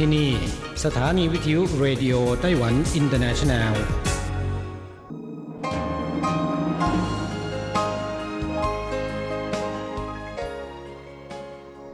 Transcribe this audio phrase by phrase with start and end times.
[0.00, 0.30] ที่นี่
[0.84, 3.74] สถานีวิทยุ Radio Taiwan International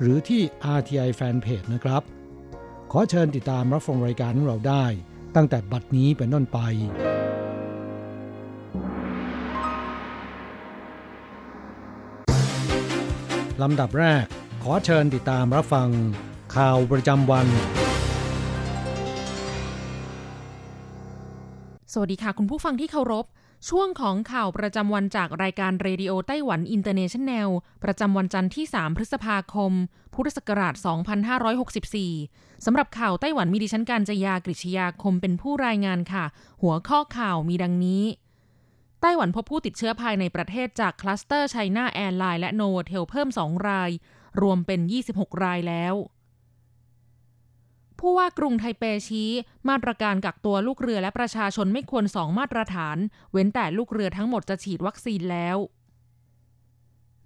[0.00, 0.42] หรือที่
[0.78, 2.02] RTI Fanpage นะครับ
[2.92, 4.84] ขอเชิญติดตามรับฟังรายการของเราได้
[5.36, 6.58] ตั้งแต่บัดนี้เป็นต้นไป
[13.62, 14.24] ลำดับแรก
[14.62, 15.88] ขอเชิญติดตามรับฟัง
[16.56, 17.46] ข่าวประจำวัน
[21.92, 23.26] สวัสดีค่ะ คุณผู้ฟังที่เคารพ
[23.68, 27.48] ช่วงของข่าวประจำวันจากรายการ Radio Taiwan International
[27.84, 29.72] ประจำวันจันทร์ที่ 3 พฤษภาคม
[30.14, 30.74] พุทธศักราช
[32.08, 36.24] 2564 สำหรับข่าวไต้หวันมีดิฉันการจยากริชยาคมเป็นผู้รายงานค่ะ
[36.62, 38.04] หัวข้อข่าวมีดังนี้
[39.00, 43.90] ไต้หวันพบผู้ติดเชื้อภายในประเทศจากคลัสเตอร์ไชน่าแอร์ไลน์และโนโวเทลเพิ่ม 2 ราย
[44.40, 44.80] รวมเป็น
[45.12, 45.94] 26 รายแล้ว
[48.00, 49.30] ผู้ว่ากรุงไทเปชี้
[49.68, 52.98] มาตรการกักตัวลูกเรือและประชาชนไม่ควรสองมาตรฐาน
[53.32, 55.56] เว้นแต่ลูกเรือทั้งหมดจะฉีดวัคซีนแล้ว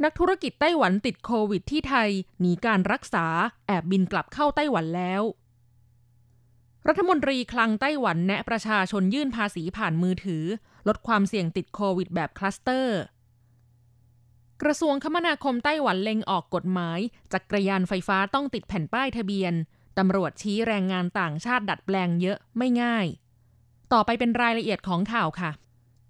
[0.04, 3.26] นักธุรกิจไต้หวันติดโควิดที่ไทยหนีการรักษา
[3.66, 5.22] แอบบินกลับเข้าไต้หวันแล้ว
[6.88, 10.44] รัฐมนตรีคลังไต้หวันแนะประชาชนยื่นภาษีผ่านมือถือ
[10.88, 13.00] ลดความเสี่ยงติดโควิดแบบคลัสเตอร์
[14.62, 16.98] กระทรวงคมนาคมไต้หวันเล็งออกกฎหมาย
[17.32, 19.54] จักรยานไฟฟ้าต้องติดแผ่นป้ายทะเบียน
[19.98, 23.06] ตำรวจชี้แรงงานต่างชาติดัดแปลงเยอะไม่ง่าย
[23.92, 25.50] ต่อไปเป็นรายละเอียดของข่าวค่ะ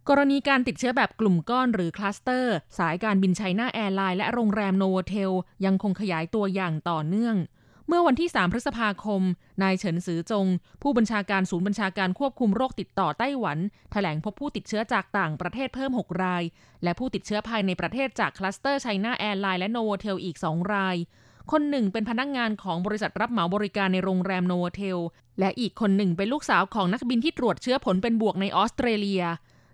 [0.09, 5.33] กรณีการติดเชื้อแบบกลุ่มก้อนหรือคลัสเตอร์ สายการบินไชน่าแอร์ไลน์และโรงแรมโนโวเทล
[5.65, 7.37] ยังคงขยายตัวอย่างต่อเนื่อง
[7.89, 9.23] เมื่อวันที่ 3 พฤษภาคม
[9.63, 10.47] นายเฉินซือจง
[10.83, 13.59] ผู้บัญชาการศูนย์บัญชาการควบคุมโรคติดต่อไต้หวัน
[13.93, 16.43] แถลงพบผู้ติดเชื้อจากต่างประเทศเพิ่ม 6 ราย
[16.83, 20.97] และผู้ติดเชื้อภายในประเทศจากคลัสเตอร์ไชน่าแอร์ไลน์และโนโวเทลอีก 2 ราย
[21.51, 24.99] คนหนึ่งเป็นพนักงานของบริษัทรับเหมาบริการในโรงแรมโนโวเทล
[25.41, 29.23] และอีกคนหนึ่งเป็นลูกสาวของนักบินที่ตรวจเชื้อผลเป็นบวกในออสเตรเลีย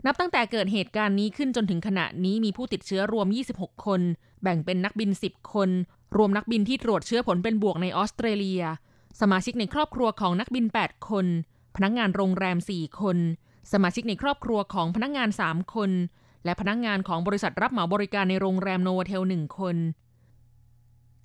[0.07, 4.01] นับตั้งแต่เกิดเหตุการณ์นี้ขึ้นจนถึงขณะนี้มีผู้ติดเชื้อรวม 26 คน
[4.43, 5.71] แบ่งเป็นนักบิน 10 คน
[6.17, 8.63] รวมนักบินที่ตรวจเชื้อผลเป็นบวกในออสเตรเลีย
[9.21, 11.27] สมาชิกในครอบครัวของนักบิน 8 คน
[11.77, 13.19] พนักงานโรงแรม 4 คน
[13.73, 15.91] สมาชิกในครอบครัวของพนักงาน 3 คน
[16.45, 19.77] และพนักงานของบริษัทรับเหมาบริการในโรงแรมโนโวเทล1คน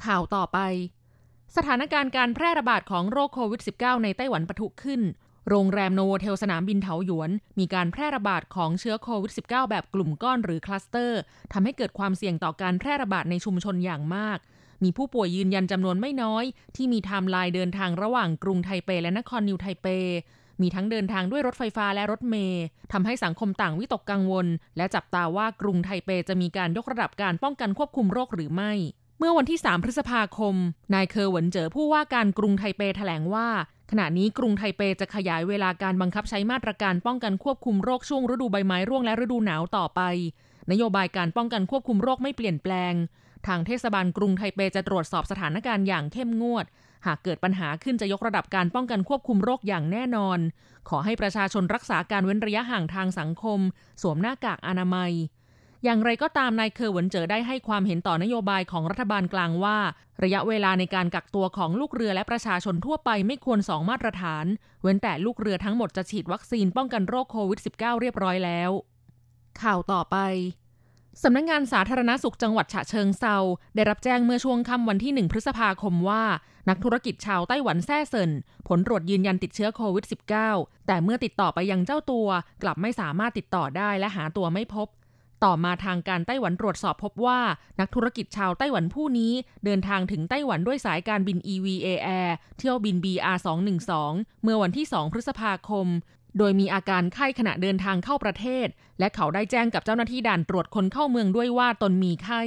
[0.05, 0.59] ข่าวต่อไป
[1.55, 5.01] สถานการณ์การแพร่ระบาดของโรคโควิด -19 ในไต้หวันปะทุขึ้น
[5.49, 11.19] โรงแรมโนโวเทลสนามบินเถาหยวน มีการแพร่ระบาดของเชื้อโควิด -19 แบบกลุ่มก้อนหรือคลัสเตอร์
[11.53, 14.39] ทำให้เกิดความเสี่ยงต่อการแพร่ระบาดในชุมชนอย่างมาก
[14.83, 16.43] มีผู้ป่วยยืนยันจำนวนไม่น้อย
[16.75, 19.87] ที่มีไทม์ไลน์เดินทางระหว่างกรุงไทเปและนครนิวไทเป
[20.61, 28.73] มีทั้งเดินทางด้วยรถไฟฟ้าและรถเมล์ทำให้สังคมต่างวิตกกังวล และจับตาว่ากรุงไทเปจะมีการยกระดับการป้องกันควบคุมโรคหรือไม่
[29.17, 30.55] เมื่อวันที่ 3 พฤษภาคม
[30.93, 33.47] นายเคอเหวินเจ๋อผู้ว่าการกรุงไทเปแถลงว่า
[33.91, 40.01] ขณะนี้กรุงไทเปจะขยายเวลาการบังคับใช้มาตรการป้องกันควบคุมโรคช่วงฤดูใบไม้ร่วงและฤดูหนาวต่อไป
[40.71, 42.93] นโยบายการป้องกันควบคุมโรคไม่เปลี่ยนแปลง
[43.47, 46.65] ทางเทศบาลกรุงไทเปจะตรวจสอบสถานการณ์อย่างเข้มงวด
[47.05, 50.39] หากเกิดปัญหาขึ้นจะยกระดับการป้องกันควบคุมโรคอย่างแน่นอน
[50.89, 53.59] ขอให้ประชาชนรักษาการเว้นระยะห่างทางสังคม
[54.01, 55.11] สวมหน้ากากอนามัย
[55.83, 59.77] อย่างไรก็ตามนายเคอร์หวนเจอได้ให้ความเห็นต่อนโยบายของรัฐบาลกลางว่า
[60.23, 64.45] ระยะเวลาในการกักตัวของลูกเรือและประชาชนทั่วไปไม่ควรสองมาตรฐาน
[64.81, 68.71] เว้นแต่ลูกเรือทั้งหมดจะฉีดวัคซีนป้องกันโรคโควิด -19 เรียบร้อยแล้ว
[69.61, 70.17] ข่าวต่อไป
[71.23, 73.37] สำนักงงานสาธารณสุขจังหวัดฉะเชิงเซา
[73.75, 76.23] ได้รับแจ้งเมื่อช่วงค่ำวันที่ 1 พฤษภาคมว่า
[76.69, 78.31] นักธุรกิจชาวไต้หวันแซ่เซิน
[78.67, 80.05] ผลตรวจยืนยันติดเชื้อโควิด
[80.45, 82.27] -19 แต่เมื่อติดต่อไปยังเจ้าตัว
[82.63, 84.87] กลับไม่สามารถติดต่อได้และหาตัวไม่พบ
[85.43, 87.39] ต่อมาทางการไต้หวันตรวจสอบพบว่า
[87.79, 89.33] นักธุรกิจชาวไต้หวันผู้นี้
[89.65, 91.87] เดินทางถึงไต้หวันด้วยสายการบิน EVA
[92.19, 93.37] Air เที่ยวบิน BR
[93.89, 95.87] 212 เมื่อวันที่ 2 พฤษภาคม
[96.37, 98.67] โดยมีอาการไข้ขณะเดินทางเข้าประเทศ
[98.99, 102.41] และเขาได้แจ้งกับเจ้าหน้าที่ด่านตรวจคนเข้าเมืองด้วยว่าตนมีไข้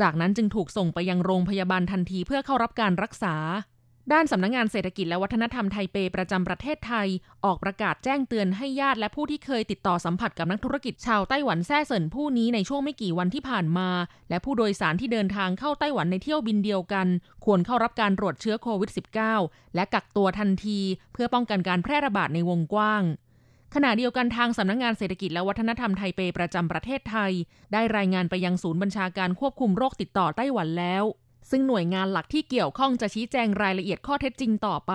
[0.00, 3.34] จากนั้นจึงถูกส่งไปยังโรงพยาบาลทันทีเพื่อเข้ารับการรักษา
[4.12, 7.08] ด้านสำนักงงานเศรษฐกิจและวัฒนธรรมไทเปประจำประเทศไทย
[7.44, 13.88] ออกประกาศแจ้งเตือนให้ญาติและผู้ที่เคยติดต่อสัมผัสกับนักธุรกิจชาวไต้หวันแซ่เซินผู้นี้ในช่วงไม่กี่วันที่ผ่านมา
[14.30, 17.06] และผู้โดยสารที่เดินทางเข้าไต้หวันในเที่ยวบินเดียวกัน
[17.44, 18.90] ควรเข้ารับการตรวจเชื้อโควิด
[19.32, 20.80] -19 และกักตัวทันที
[21.12, 23.02] เพื่อป้องกันการแพร่ระบาดในวงกว้าง
[23.74, 27.32] ขณะเดียวกันทางสำนักงานเศรษฐกิจและวัฒนธรรมไทเปประจำประเทศไทย
[27.72, 31.04] ได้รายงานไปยังศูนย์บัญชาการควบคุมโรคติดต่อไต้หวันแล้ว
[31.50, 34.92] ซึ่งหน่วยงานหลักที่เกี่ยวข้องจะชี้แจงรายละเอียดข้อเท็จจริงต่อไป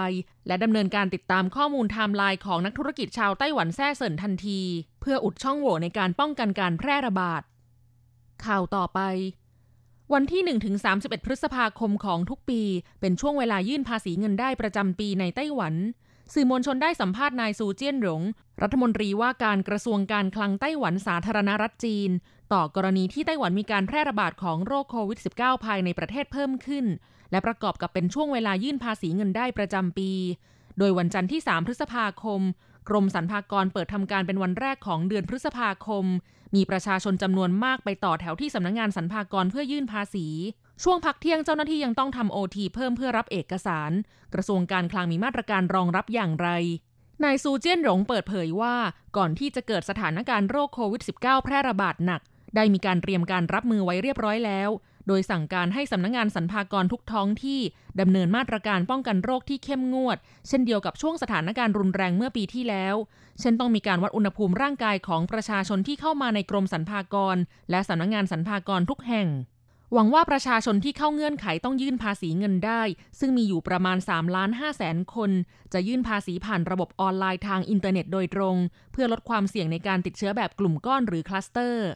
[0.47, 4.61] และดำเนินการติดตามข้อมูลไทม์ไลน์ของนักธุรกิจชาวไต้หวันแซ่เฉินทันที
[5.01, 7.41] เพื่ออุดช่องโหว่ในการป้องกันการแพร่ระบาด
[8.45, 8.99] ข่าวต่อไป
[10.13, 10.41] วันที่
[10.85, 12.61] 1-31 พฤษภาคมของทุกปี
[12.99, 15.73] เป็นช่วงเวลายื่นภาษีเงินได้ประจำปีในไต้หวัน
[16.33, 18.21] สื่อมวลชนได้สัมภาษณ์นายซูเจี้ยนหลง
[18.61, 22.09] รัฐมนตรีว่าการกระทรวงการคลังไต้หวันสาธารณรัฐจีน
[22.53, 26.85] ต่อกรณีที่ไต้หวันมีการแพร่ระบาดของโรคโควิด -19 ภายในประเทศเพิ่มขึ้น
[27.31, 30.11] และประกอบกับเป็นช่วงเวลายื่นภาษีเงินได้ประจำปี
[30.79, 32.41] โดยวันจันทร์ที่ 3 พฤษภาคม
[32.89, 36.05] กรมสรรพากรเปิดทำการเป็นวันแรกของเดือนพฤษภาคม
[36.55, 40.27] มีประชาชนจำนวนมากไปต่อแถวที่สำนักงงานสรรพากรเพื่อยื่นภาษี
[40.83, 43.91] ช่วงพักเที่ยงเจ้าหน้าที่ยังต้องทำโอทีเพิ่มเพื่อรับเอกสาร
[44.33, 46.49] กระทรวงการคลังมีมาตรการรองรับอย่างไร
[47.23, 48.75] นายซูเจี้ยนหลงเปิดเผยว่า
[49.17, 52.21] ก่อนที่จะเกิดสถานการณ์โรคโควิด -19 แพร่ระบาดหนัก
[52.55, 54.69] ได้มีการเตรียมการรับมือไว้เรียบร้อยแล้ว
[55.07, 57.59] โดยสั่งการให้สำนักงงานสรรพากรทุกท้องที่
[57.99, 60.17] ดำเนินมาตรการป้องกันโรคที่เข้มงวด
[60.47, 62.95] เช่นเดียวกับช่วงสถานการณ์รุนแรงเมื่อปีที่แล้ว
[63.39, 67.37] เช่นต้องมีการวัดอุณหภูมิร่างกายของประชาชนที่เข้ามาในกรมสรรพากร
[67.71, 69.29] และสำนักงงานสรรพากรทุกแห่ง
[69.93, 72.81] หวังว่าประชาชนที่เข้าเงื่อนไขต้องยื่นภาษีเงินได้
[73.19, 75.31] ซึ่งมีอยู่ประมาณ3ล้าน5แสนคน
[75.73, 78.55] จะยื่นภาษีผ่านระบบออนไลน์ทางอินเทอร์เน็ตโดยตรง
[78.91, 81.87] เพื่อลดความเสี่ยงในการติดเชื้อแบบกลุ่มก้อนหรือคลัสเตอร์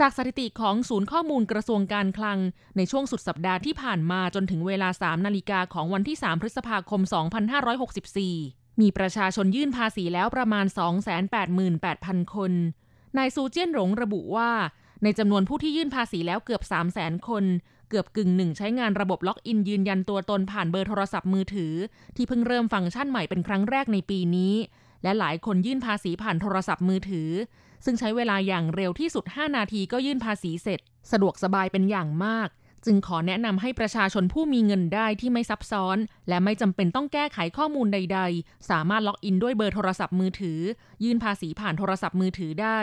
[0.00, 2.38] จากสถิติของศูนย์ข้อมูลกระทรวงการคลัง
[2.76, 7.00] ในช่วงสุดสัปดาห์ที่ผ่านมาจนถึงเวลา 3 นาฬิกาของวันที่ 3 พฤษภาคม
[7.90, 10.66] 2564 มีประชาชนยื่นภาษีแล้วประมาณ
[11.50, 12.52] 288,000 คน
[13.16, 14.50] นายซูเจี้ยนหลงระบุว่า
[15.02, 17.44] ในจำนวนผู้ที่ยื่นภาษีแล้วเกือบ 3 0 0แสนคน
[17.90, 21.74] เกือบกึ่งหนึ่งใช้งานระบบล็อกอินยืนยันตัวตนผ่านเบอร์โทรศัพท์มือถือ
[22.16, 24.54] ที่เพิ่งเริ่มฟังก์ชันใหม่เป็นครั้งแรกในปีนี้
[25.02, 27.30] และหลายคนยื่นภาษีผ่านโทรศัพท์มือถือ
[27.84, 30.80] ซึ่งใช้เวลาอย่างเร็วที่สุด 5 นาทีก็ยื่นภาษีเสร็จ
[31.12, 32.48] สะดวกสบายเป็นอย่างมาก
[32.84, 35.96] จึงขอแนะนำให้ประชาชนผู้มีเงินได้ที่ไม่ซับซ้อน
[36.28, 40.60] และไม่จำเป็นต้องแก้ไขข้อมูลใด ๆ สามารถล็อกอินด้วยเบอร์โทรศัพท์มือถือ
[41.04, 42.78] ยื่นภาษีผ่านโทรศัพท์มือถือได้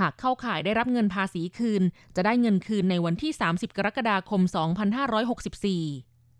[0.00, 1.82] หากเข้าข่ายได้รับเงินภาษีคืน
[2.16, 4.40] จะได้เงินคืนในวันที่ 30 กรกฎาคม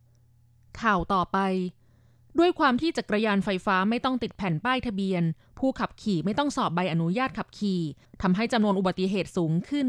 [0.00, 1.38] 2564 ข่าวต่อไป
[2.38, 5.22] ด้วยความที่จักรยานไฟฟ้าไม่ต้องติดแผ่นป้ายทะเบียน
[5.58, 7.80] ผู้ขับขี่ไม่ต้องสอบใบอนุญาตขับขี่
[8.22, 9.88] ทำให้จำนวนอุบัติเหตุสูงขึ้น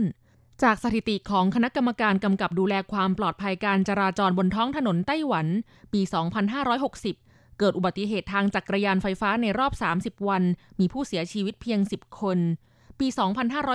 [0.63, 5.47] จากสถิติของคณะกรรมการกำกับดูแลความปลอดภัยการจราจรบนท้องถนนไต้หวัน
[5.93, 6.01] ปี
[6.79, 10.43] 2560 เกิดอุบัติเหตุทางจักรยานไฟฟ้าในรอบ 30 วัน
[10.79, 12.37] มีผู้เสียชีวิตเพียง 10 คน
[12.99, 13.07] ปี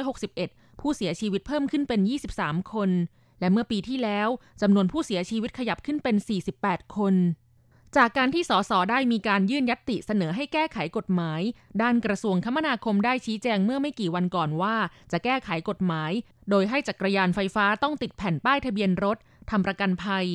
[0.07, 2.01] 2561 ผู้เสียชีวิตเพิ่มขึ้นเป็น
[2.37, 2.91] 23 คน
[3.41, 4.29] และเมื่อปีที่แล้ว
[4.63, 6.17] จำนวนผู้เสียชีวิตขยับขึ้นเป็น
[6.57, 7.15] 48 คน
[7.97, 11.41] จากการที่สสได้มีการยื่นยัตติเสนอให้แก้ไขกฎหมาย
[11.83, 14.77] ด้านกระทรวงคมนาคมได้ชี้แจงเมื่อไม่กี่วันก่อนว่า
[15.13, 16.13] จะแก้ไขกฎหมาย
[16.51, 19.17] โดยให้จักรยานไฟฟ้าต้องติดแผ่นป้ายทะเบียนรถ
[19.51, 20.27] ทำประกันภัย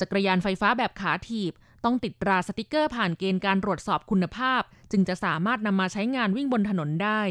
[0.00, 1.52] จักรยานไฟฟ้าแบบขาถีบ
[1.84, 7.22] ต้องติดตราสติกเกอร์ผ่านเกณฑ์การตรวจสอบคุณภาพ จึงจะสามารถนำมาใช้งานวิ่งบนถนนได้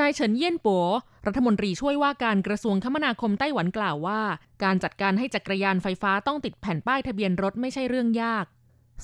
[0.00, 0.86] นายเฉินเยี่ยนปัว
[1.26, 4.20] รัฐมนตรีช่วยว่าการกระทรวงคมนาคมไต้หวันกล่าวว่า
[4.64, 8.44] การจัดการให้จักรยานไฟฟ้าต้องติดแผ่นป้ายทะเบียนรถไม่ใช่เรื่องยาก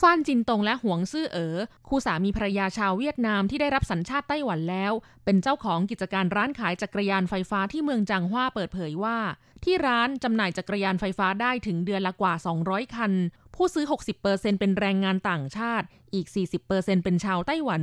[0.00, 1.56] ฟ้านจินตงและหวงซื่อเอ๋อ
[1.88, 4.92] คู่สามีภรรยาชาวเวียดนามที่ได้รับสัญชาติไต้หวันแล้ว
[5.24, 9.18] เป็นเจ้าของกิจการร้านขายจักรยานไฟฟ้าที่เมืองจางฮวาเปิดเผยว่า
[9.64, 13.12] ที่ร้านจำหน่ายจักรยานไฟฟ้าได้ถึงเดือนละกว่า 200 คัน
[13.54, 13.84] ผู้ซื้อ
[14.22, 16.26] 60%เป็นแรงงานต่างชาติ อีก
[16.64, 17.82] 40%เป็นชาวไต้หวัน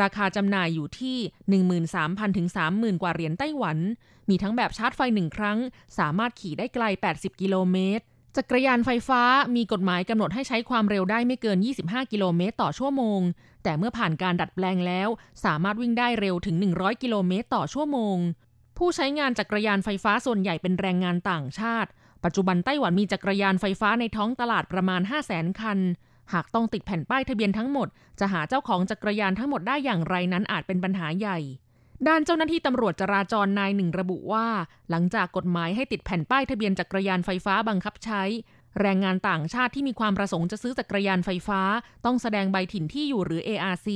[0.00, 1.18] ราคาจำหน่ายอยู่ที่
[1.78, 3.78] 13,000ถึง30,000 กว่าเหรียญไต้หวัน
[4.28, 5.58] มีทั้งแบบชาร์จไฟหนึ่งครั้ง
[5.98, 8.04] สามารถขี่ได้ไกล 80 กิโลเมตร
[8.36, 9.22] จักรยานไฟฟ้า
[9.56, 13.20] มีกฎหมายกำหนดให้ใช้ความเร็วได้ไม่เกิน 25 กิโลเมตรต่อชั่วโมง
[13.64, 15.08] แต่เมื่อผ่านการดัดแปลงแล้ว
[15.44, 18.16] สามารถวิ่งได้เร็วถึง 100 กิโลเมตรต่อชั่วโมง
[18.78, 21.90] ผู้ใช้งานจักรยานไฟฟ้าส่วนใหญ่เป็นแรงงานต่างชาติ
[22.24, 25.78] ปัจจุบันไต้หวันมีจักรยานไฟฟ้าในท้องตลาดประมาณ 5 0 0 0 0 0 คัน
[26.32, 27.88] หากต้องติดแผ่นป้ายทะเบียนทั้งหมด
[28.20, 31.38] จะหาเจ้าของจักรยานทั้งหมดได้อย่างไรนั้นอาจเป็นปัญหาใหญ่
[32.08, 34.46] ด้านเจ้าหน้าที่ตำรวจจราจรนายหนึ่งระบุว่า
[34.90, 38.22] หลังจากกฎหมายให้ติดแผ่นป้ายทะเบียนจักรยานไฟฟ้าบังคับใช้
[38.80, 41.60] แรงงานต่างชาติที่มีความประสงค์จะซื้อจักรยานไฟฟ้า
[42.04, 43.88] ต้องแสดงใบถิ่นที่อยู่หรือ ARC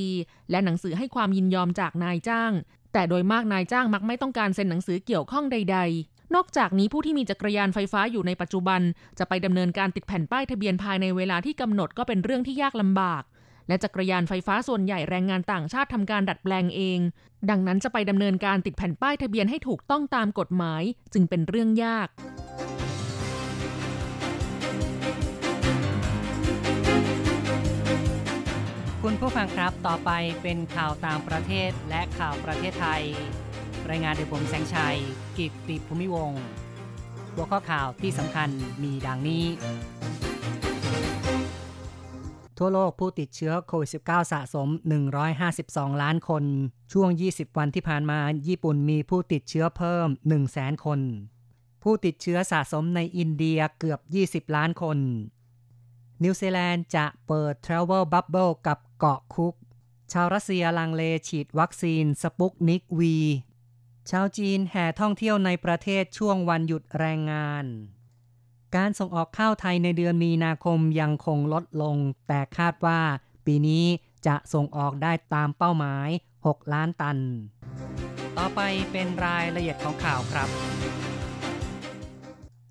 [0.50, 2.52] และหนังสือให้ความยินยอมจากนายจ้าง
[2.92, 8.80] แต่โดยมากนายจ้างมักไม่ต้องการเซ็นหนังสือเกี่ยวข้องใด ๆนอกจากนี้ผู้ที่มีจักรยานไฟฟ้าอยู่ในปัจจุบัน
[9.18, 13.22] จะไปดำเนินการติดแผ่นป้ายทะเบียนภายในเวลาที่กำหนดก็เป็นเรื่องที่ยากลำบาก
[13.70, 16.98] และจักรยานไฟฟ้าส่วนใหญ่แรงงานต่างชาติทำการดัดแปลงเอง
[17.50, 22.08] ดังนั้นจะไปดำเนินการติดแผ่นป้ายทะเบียนให้ถูกต้องตามกฎหมาย จึงเป็นเรื่องยาก
[29.02, 30.10] คุณผู้ฟังครับ ต่อไป
[30.42, 33.02] เป็นข่าวต่างประเทศและข่าวประเทศไทย
[33.90, 34.98] รายงานโดยผมแสงชัย
[35.38, 36.32] กิตติภูมิวง
[37.34, 38.48] หัวข้อข่าวที่สำคัญ
[38.82, 39.44] มีดังนี้
[42.62, 44.68] ทั่วโลกผู้ติดเชื้อโควิด -19 สะสม
[45.34, 46.44] 152 ล้านคน
[46.92, 50.06] ช่วง 20 วันที่ผ่านมา ญี่ปุ่นมีผู้ติดเชื้อเพิ่ม
[50.46, 51.00] 100,000 คน
[51.82, 54.00] ผู้ติดเชื้อสะสมในอินเดียเกือบ
[54.48, 54.98] 20 ล้านคน
[56.22, 59.54] นิวซีแลนด์จะเปิด Travel Bubble กับเกาะคุก
[60.12, 63.16] ชาวรัสเซียลังเลฉีดวัคซีนสปุตนิกวี
[64.10, 67.66] ชาวจีนแห่ท่องเที่ยวในประเทศช่วงวันหยุดแรงงาน
[68.76, 71.96] การส่งออกข้าวไทยในเดือนมีนาคมยังคงลดลง
[72.28, 73.00] แต่คาดว่า
[73.46, 73.84] ปีนี้
[74.26, 76.08] จะส่งออกได้ตามเป้าหมาย
[76.40, 77.18] 6 ล้านตัน
[78.38, 78.60] ต่อไป
[78.90, 80.48] เป็นรายละเอียดของข่าวครับ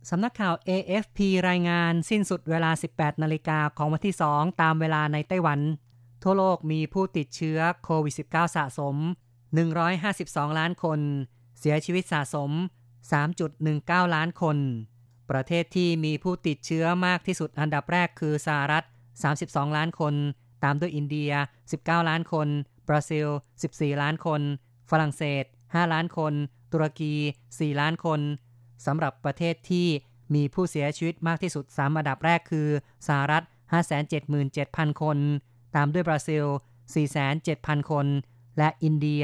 [0.09, 5.59] สำนักข่าว AFP รายงานสิ้นสุดเวลา 18 นาฬิกาของวันที่ 2 ตามเวลาในไต้หวัน
[6.23, 8.95] ทั่วโลกมีผู้ติดเชื้อโควิด -19 สะสม
[9.77, 10.99] 152 ล้านคน
[11.59, 12.51] เสียชีวิตสะสม
[13.31, 14.57] 3.19 ล้านคน
[15.31, 18.83] ประเทศที่มีผู้ติดเชื้อมากที่สุดอันดับแรกคือสหรัฐ
[19.29, 20.13] 32 ล้านคน
[20.63, 21.31] ตามด้วยอินเดีย
[21.71, 22.47] 19 ล้านคน
[22.87, 23.27] บราซิล
[23.65, 24.41] 14 ล้านคน
[24.89, 26.33] ฝรั่งเศส 5 ล้านคน
[26.71, 27.13] ตุรกี
[27.47, 28.19] 4 ล้านคน
[28.85, 29.87] สำหรับประเทศที่
[30.35, 32.67] มีผู้เสียชีวิตมากที่สุด 3 อันดับแรกคือ
[33.07, 33.43] สหรัฐ
[34.21, 35.17] 577,000 คน
[35.75, 36.45] ตามด้วยบราซิล
[37.17, 38.05] 47,000 คน
[38.57, 39.23] และอินเดีย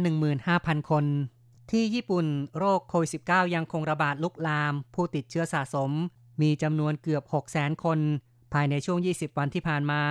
[0.00, 1.04] 215,000 คน
[1.70, 2.26] ที่ญี่ปุ่น
[2.58, 5.90] โรคโควิด -19 ยังคงระบาดลุกลาม ผู้ติดเชื้อสะสม
[6.42, 7.98] มีจำนวนเกือบ 6 0 0 0 0คน
[8.52, 10.02] ภายในช่วง 20 วันที่ผ่านมา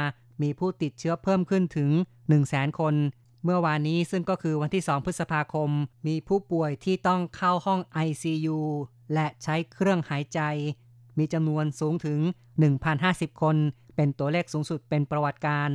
[0.42, 1.90] มีผู้ติดเชื้อเพิ่มขึ้นถึง
[2.36, 2.96] 100,000คน
[3.44, 5.70] เมื่อวานนี้ซึ่งก็คือวันที่ 2 พฤษภาคม
[6.08, 8.60] มีผู้ป่วยที่ต้องเข้าห้อง ICU
[9.14, 10.40] และใช้เครื่องหายใจ
[11.18, 12.20] มีจำนวนสูงถึง
[12.82, 13.56] 1,050 คน
[13.96, 15.70] เป็นตัวเลขสูงสุดเป็นประวัติการ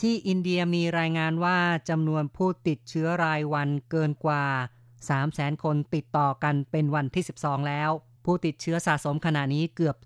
[0.00, 1.58] ที่อินเดียมีรายงานว่า
[1.88, 4.44] จำนวนผู้ติดเชื้อรายวันเกินกว่า
[5.06, 7.90] 300,000 คนติดต่อกันเป็นวันที่ 12 แล้ว
[8.24, 9.96] ผู้ติดเชื้อสะสมขณะนี้เกือบ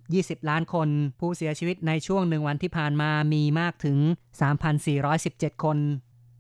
[0.43, 0.89] 20 ล้านคน
[1.21, 3.99] ผู้เสียชีวิตในช่วงหนึ่งวันที่ผ่านมามีมากถึง
[4.81, 5.79] 3,417 คน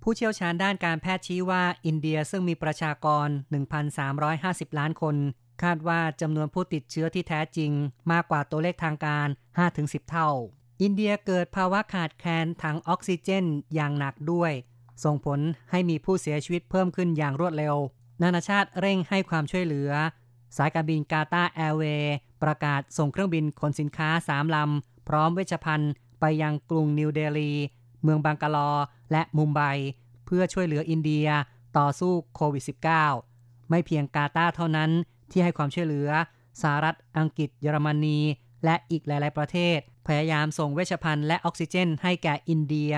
[0.02, 3.28] ผู้เชี่ยวชาญด้านการแพทย์ชี้ว่าอินเดียซึ่งมีประชากร
[4.02, 5.16] 1,350 ล้านคน
[5.62, 7.70] คาดว่าจำนวนผู้ติดเชื้อที่แท้จริง
[8.12, 9.28] มากกว่าตัวเลขทางการ
[9.68, 10.30] 5-10 เท่า
[10.82, 13.44] อินเดียเกิดภาวะขาดแคลนถังออกซิเจน
[13.74, 14.52] อย่างหนักด้วย
[15.04, 15.40] ส่งผล
[15.70, 17.76] ให้มีผู้เสียชีวิตเพิ่มขึ้นอย่างรวดเร็ว
[18.22, 19.90] นานาชาติเร่งให้ความช่วยเหลือ
[20.56, 27.52] สายการบินกาตาร์แอร์เวย์ประกาศส่งเครื่องบินขนสินค้า3ลำ พร้อมเวชภัณฑ์ไปยังกรุงนิวเดลี
[28.02, 28.70] เมืองบังกาลอร์
[29.12, 29.60] และมุมไบ
[30.26, 31.28] เพื่อช่วยเหลืออินเดีย
[31.78, 32.64] ต่อสู้โควิด
[33.16, 34.90] -19 ไม่เพียงกาตาร์เท่านั้น
[35.30, 36.08] ที่ให้ความช่วยเหลือ
[36.62, 38.18] สหรัฐอังกฤษเยอรมนี
[38.64, 42.92] และอีกหลาย ๆ ประเทศ พยายามส่งเวชภัณฑ์และออกซิเจนให้แก่อินเดีย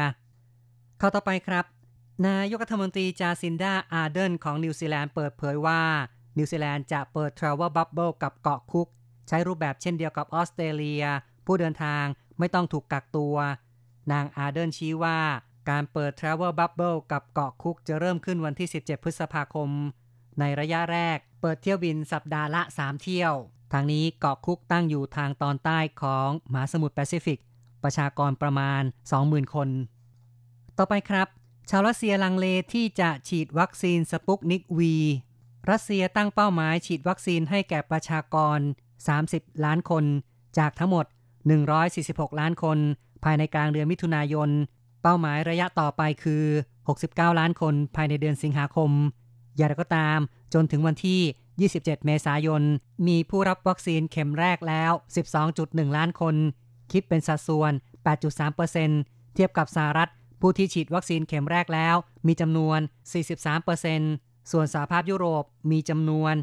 [0.98, 1.64] ข่าวต่อไปครับ
[2.28, 5.82] นายกรัฐมนตรีจาซินดาอาร์เดิร์นของนิวซีแลนด์เปิดเผยว่า
[6.38, 8.88] นิวซีแลนด์จะเปิด Travel Bubble กับเกาะคุก
[9.28, 11.04] ใช้รูปแบบเช่นเดียวกับออสเตรเลีย
[11.46, 12.04] ผู้เดินทาง
[12.38, 13.36] ไม่ต้องถูกกักตัว
[14.12, 15.20] นางอาร์เดิร์นชี้ว่า
[15.70, 19.70] การเปิด Travel Bubble กับเกาะคุกจะเริ่มขึ้นวันที่ 17 พฤษภาคม
[20.40, 23.32] ในระยะแรก เปิดเที่ยวบินสัปดาห์ละ 3 เที่ยว
[23.72, 27.38] ทั้งนี้เกาะคุกตั้งอยู่ทางตอนใต้ของมหาสมุทรแปซิฟิก
[27.84, 28.82] ประชากรประมาณ
[29.18, 29.68] 20,000 คน
[30.78, 31.28] ต่อไปครับ
[31.70, 34.94] ชาวรัสเซียลังเลที่จะฉีดวัคซีนสปุกนิกวี
[35.70, 38.58] รัสเซียตั้งเป้าหมายฉีดวัคซีนให้แก่ประชากร
[39.10, 40.04] 30 ล้านคน
[40.58, 41.06] จากทั้งหมด
[41.72, 42.78] 146 ล้านคน
[43.24, 44.50] ภายในกลางเดือนมิถุนายน
[45.02, 46.44] เป้าหมายระยะต่อไปคือ
[46.90, 48.90] 69 ล้านคนภายในเดือนสิงหาคม
[49.56, 50.18] อย่างไรก็ตาม
[50.54, 52.62] จนถึงวันที่ 27 เมษายน
[53.06, 54.92] มีผู้รับวัคซีนเข็มแรกแล้ว
[55.44, 56.34] 12.1 ล้านคน
[56.92, 57.72] คิดเป็นสัดส่วน
[58.52, 60.10] 8.3%เทียบกับสหรัฐ
[60.46, 61.96] ผู้ที่ฉีดวัคซีนเข็มแรกแล้ว
[62.26, 62.80] มีจำนวน
[63.64, 66.34] 43%ส่วนสหภาพยุโรปมีจำนวน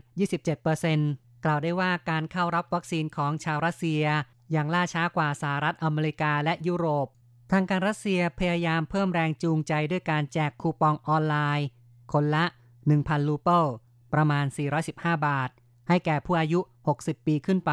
[0.67, 4.03] 27%กล่าวได้ว่าการเข้ารับวัคซีนของชาวรัสเซีย
[4.51, 7.07] อย่างล่าช้ากว่าสหรัฐอเมริกาและยุโรป
[7.51, 11.67] ทางการรัสเซียพยายามเพิ่มแรงจูงใจด้วยการแจกคูปองออนไลน์
[12.11, 12.45] คนละ
[12.87, 13.65] 1,000ลูเปิล
[14.13, 14.45] ประมาณ
[14.85, 15.49] 415 บาท
[15.87, 16.59] ให้แก่ผู้อายุ
[16.93, 17.71] 60 ปีขึ้นไป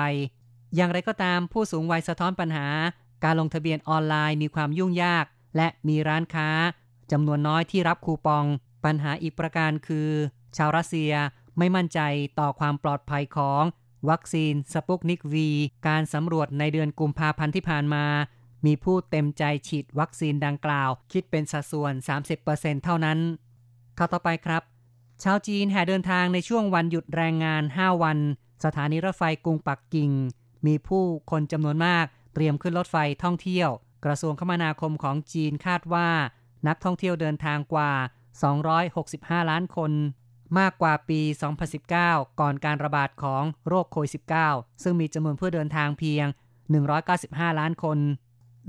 [0.75, 2.68] อย่างไรก็ตามผู้สูงวัยสะท้อนปัญหา
[3.25, 5.26] การลงทะเบียนออนไลน์มีความยุ่งยาก
[5.58, 6.48] และมีร้านค้า
[7.12, 8.44] จำนวนน้อยที่รับคูปอง
[8.84, 10.08] ปัญหาอีกประการคือ
[10.56, 11.12] ชาวรัสเซีย
[11.58, 12.00] ไม่มั่นใจ
[12.38, 13.62] ต่อความปลอดภัยของ
[14.10, 15.50] วัคซีนสปุกนิกวี
[15.88, 18.04] การสำรวจในเดือนกุมภาพันธ์ที่ผ่านมา
[18.66, 21.92] มีผู้เต็มใจฉีดวัคซีนดังกล่าว คิดเป็นสัดส่วน
[22.38, 23.18] 30%เท่านั้น
[23.98, 24.62] ข่าวต่อไปครับ
[25.22, 28.18] ชาวจีนแห่เดินทางในช่วงวันหยุดแรงงาน 5 วัน
[28.64, 30.10] สถานีรถไฟกรุงปักกิ่ง
[30.66, 33.70] มีผู้คนจำนวนมากเตรียมขึ้นรถไฟท่องเที่ยว
[34.04, 36.08] กระทรวงคมนาคมของจีนคาดว่า
[36.68, 37.92] นักท่องเที่ยวเดินทางกว่า
[38.70, 39.92] 265 ล้านคน
[40.58, 41.20] มากกว่าปี
[41.80, 44.12] 2019 ก่อนการระบาดของโรคโควิด
[44.46, 46.26] -19 ซึ่งมีจำนวนผู้เดินทางเพียง
[46.92, 47.98] 195 ล้านคน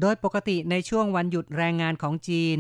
[0.02, 2.58] โดยปกติในช่วงวันหยุดแรงงานของจีน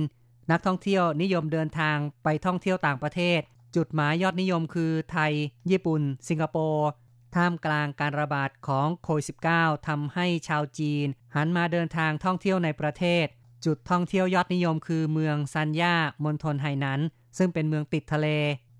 [0.51, 3.39] นักท่องเที่ยวนิยมเดินทางไปท่องเที่ยวต่างประเทศ
[3.75, 5.33] จุดหมายยอดนิยมคือไทย
[5.69, 6.87] ญี่ปุ่น สิงคโปร์
[7.35, 13.25] ท่ามกลางการระบาดของโควิด -19 ทำให้ชาวจีน หันมาเดินทางท่องเที่ยวในประเทศ
[13.65, 16.99] จุดท่องเที่ยวยอดนิยมคือเมืองซันย่ามณฑลไหหนัน
[17.37, 18.27] ซึ่งเป็นเมืองติดทะเล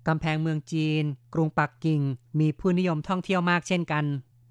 [0.06, 1.04] กำแพงเมืองจีน
[1.34, 2.02] กรุงปักกิ่ง
[2.40, 4.04] มีผู้นิยมท่องเที่ยวมากเช่นกัน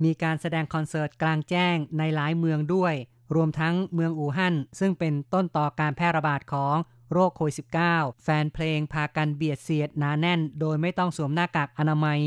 [0.03, 2.93] มีการแสดงคอนเสิร์ตกลางแจ้งในหลายเมืองด้วย
[3.35, 6.75] รวมทั้งเมืองอู่ฮั่นซึ่งเป็นต้นต่อการแพร่ระบาดของ
[7.11, 7.55] โรคโควิด
[7.89, 12.19] -19 แฟนเพลงพากันเบียดเสียดหนาแน่น โดยไม่ต้องสวมหน้ากากอนามัย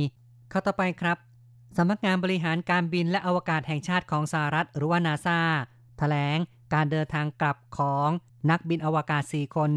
[0.51, 1.17] เข้าต่อไปครับ
[1.77, 5.41] สำนักงานบริหารการบินและอวกาศแห่งชาติของสหรัฐหรือว่านาซา
[5.99, 6.39] แถลง
[6.75, 8.09] การเดินทางกลับของ
[8.51, 9.73] นักบินอวกาศ 4 คน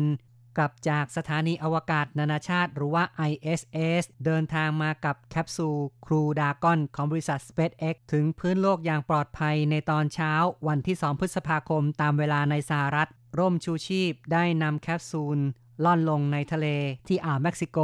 [0.57, 10.33] กลับจากสถานีอวกาศนานาชาติ หรือว่า ISS เดินทางมากับแคปซูลครูดากอนของบริษัท SpaceX ถึงพื้นโลกอย่างปลอดภัยในตอนเช้า
[10.67, 13.09] วันที่ 2 พฤษภาคมตามเวลาในสหรัฐ
[13.39, 15.39] ร่มชูชีพได้นำแคปซูล
[15.83, 16.67] ร่อนลงในทะเล
[17.07, 17.79] ที่อ่าวเม็กซิโก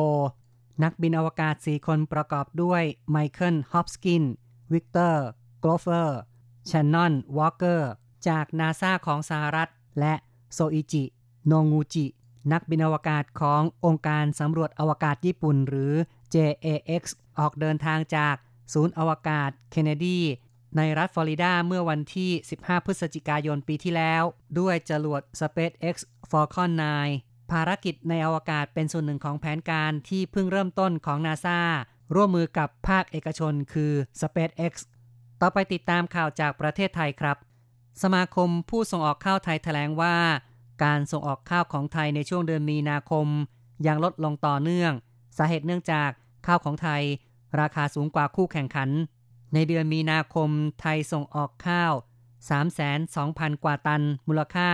[0.84, 4.24] นักบินอวกาศ 4 คนประกอบด้วยไมเคิล ฮอปกินส์
[4.74, 7.92] วิกเตอร์ โกลเวอร์ แชนนอน วอล์กเกอร์
[8.28, 10.13] จากนาซาของสหรัฐ และ
[10.54, 11.04] โซอิจิ
[11.48, 12.06] โนงูจิ
[12.51, 15.94] นักบินอวกาศขององค์การสำรวจอวกาศญี่ปุ่นหรือ
[16.34, 17.04] JAXA
[17.40, 18.36] ออกเดินทางจาก
[18.74, 20.20] ศูนย์อวกาศเคนเนดี
[20.78, 24.24] ในรัฐฟลอริดาเมื่อวันที่ 15 พฤศจิกายนปีที่แล้ว
[24.60, 25.96] ด้วยจรวด SpaceX
[26.30, 31.60] Falcon 9 ภารกิจในอวกาศเป็นส่วนหนึ่งของแผนการที่เพิ่งเริ่มต้นของนาซา
[32.15, 34.74] ร่วมมือกับภาคเอกชนคือ SpaceX
[35.41, 37.38] ต่อไปติดตามข่าวจากประเทศไทยครับ
[38.01, 40.15] สมาคมผู้ส่งออกข้าวไทยแถลงว่า
[40.84, 43.27] การส่งออกข้าวของไทยในช่วงเดือนมีนาคม
[43.88, 44.93] ยังลดลงต่อเนื่อง
[45.38, 46.10] สาเหตุเนื่องจาก
[46.48, 47.03] ข้าวของไทย
[47.59, 48.90] ราคาสูงกว่าคู่แข่งขัน
[49.53, 50.50] ในเดือนมีนาคม
[50.81, 51.94] ไทยส่งออกข้าว
[52.50, 52.66] 3 2 0
[53.16, 54.70] 0 0 กว่าตัน มูลค่า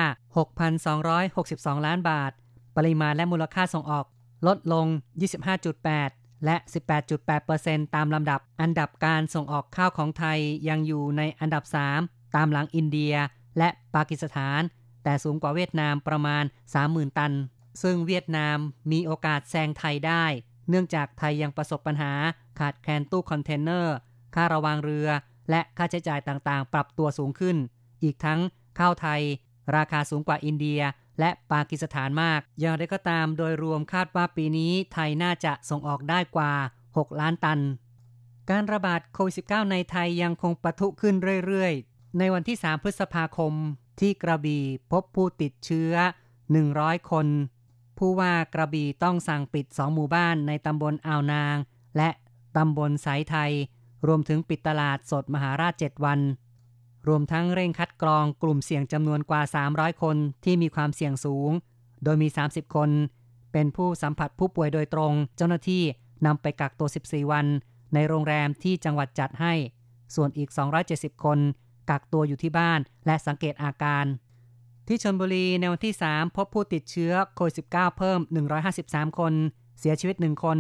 [1.12, 2.32] 6,262 ล้านบาท
[2.78, 4.06] ปริมาณและมูลค่าส่งออก
[4.48, 4.86] ลดลง
[5.66, 6.56] 25.8 และ
[7.26, 11.64] 18.8%ตามลำดับ อันดับการส่งออกข้าวของไทยยังอยู่ในอันดับ
[12.00, 13.14] 3 ตามหลังอินเดีย
[13.58, 14.62] และปากีสถาน
[15.04, 16.44] แต่สูงกว่าเวียดนามประมาณ
[16.82, 17.34] 30,000 ตัน
[17.82, 18.58] ซึ่งเวียดนาม
[18.92, 20.26] มีโอกาสแซงไทยได้
[20.70, 22.14] เนื่องจากไทยยังประสบปัญหา
[22.60, 23.96] ขาดแคลนตู้คอนเทนเนอร์
[24.36, 25.10] ค่าระวางเรือ
[25.50, 27.58] และค่าใช้จ่ายต่างๆ ปรับตัวสูงขึ้น
[28.04, 28.40] อีกทั้ง
[28.80, 29.22] ข้าวไทย
[29.76, 30.82] ราคาสูงกว่าอินเดีย
[31.20, 36.54] และปากีสถานมาก อย่างไรก็ตามโดยรวมคาดว่าปีนี้ไทยน่าจะส่งออกได้กว่า
[36.88, 37.60] 6 ล้านตัน
[38.50, 43.54] การระบาดโควิด -19 ในไทยยังคงปะทุขึ้นเรื่อยๆ ในวันที่ 3 พฤษภาคม
[44.00, 45.94] ที่กระบี่พบผู้ติดเชื้อ
[46.52, 47.28] 100 คน
[47.98, 51.56] ผู้ว่ากระบี่ต้องสั่งปิด 2 หมู่บ้านในตำบลอ่าวนาง
[51.98, 52.10] และ
[52.58, 53.52] ตำบลสายไทย
[54.08, 56.20] รวมถึงปิดตลาดสดมหาราช 7 วัน
[57.08, 59.42] รวมทั้งเร่งคัดกรองกลุ่มเสี่ยงจำนวนกว่า
[59.72, 61.52] 300 คนที่มีความเสี่ยงสูง
[62.04, 62.90] โดยมี 30 คน
[63.52, 65.84] เป็นผู้สัมผัสผู้ป่วยโดยตรง เจ้าหน้าที่
[66.26, 67.46] นำไปกักตัว 14 วัน
[67.94, 69.54] ในโรงแรมที่จังหวัดจัดให้
[70.16, 70.50] ส่วนอีก
[70.88, 71.40] 270 คน
[71.90, 74.06] กักตัวอยู่ที่บ้านและสังเกตอาการ
[74.88, 78.20] ที่ชนบุรีในวันที่ 3 พบผู้ติดเชื้อโควิด -19 เพิ่ม
[78.70, 79.34] 153 คน
[79.80, 80.60] เสียชีวิต 1 คน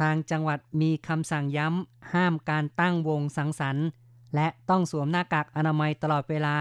[0.00, 3.86] ทางจังหวัดมีคำสั่งย้ำ ห้ามการตั้งวงสังสรรค์
[4.34, 6.56] และต้องสวมหน้ากากอนามัยตลอดเวลา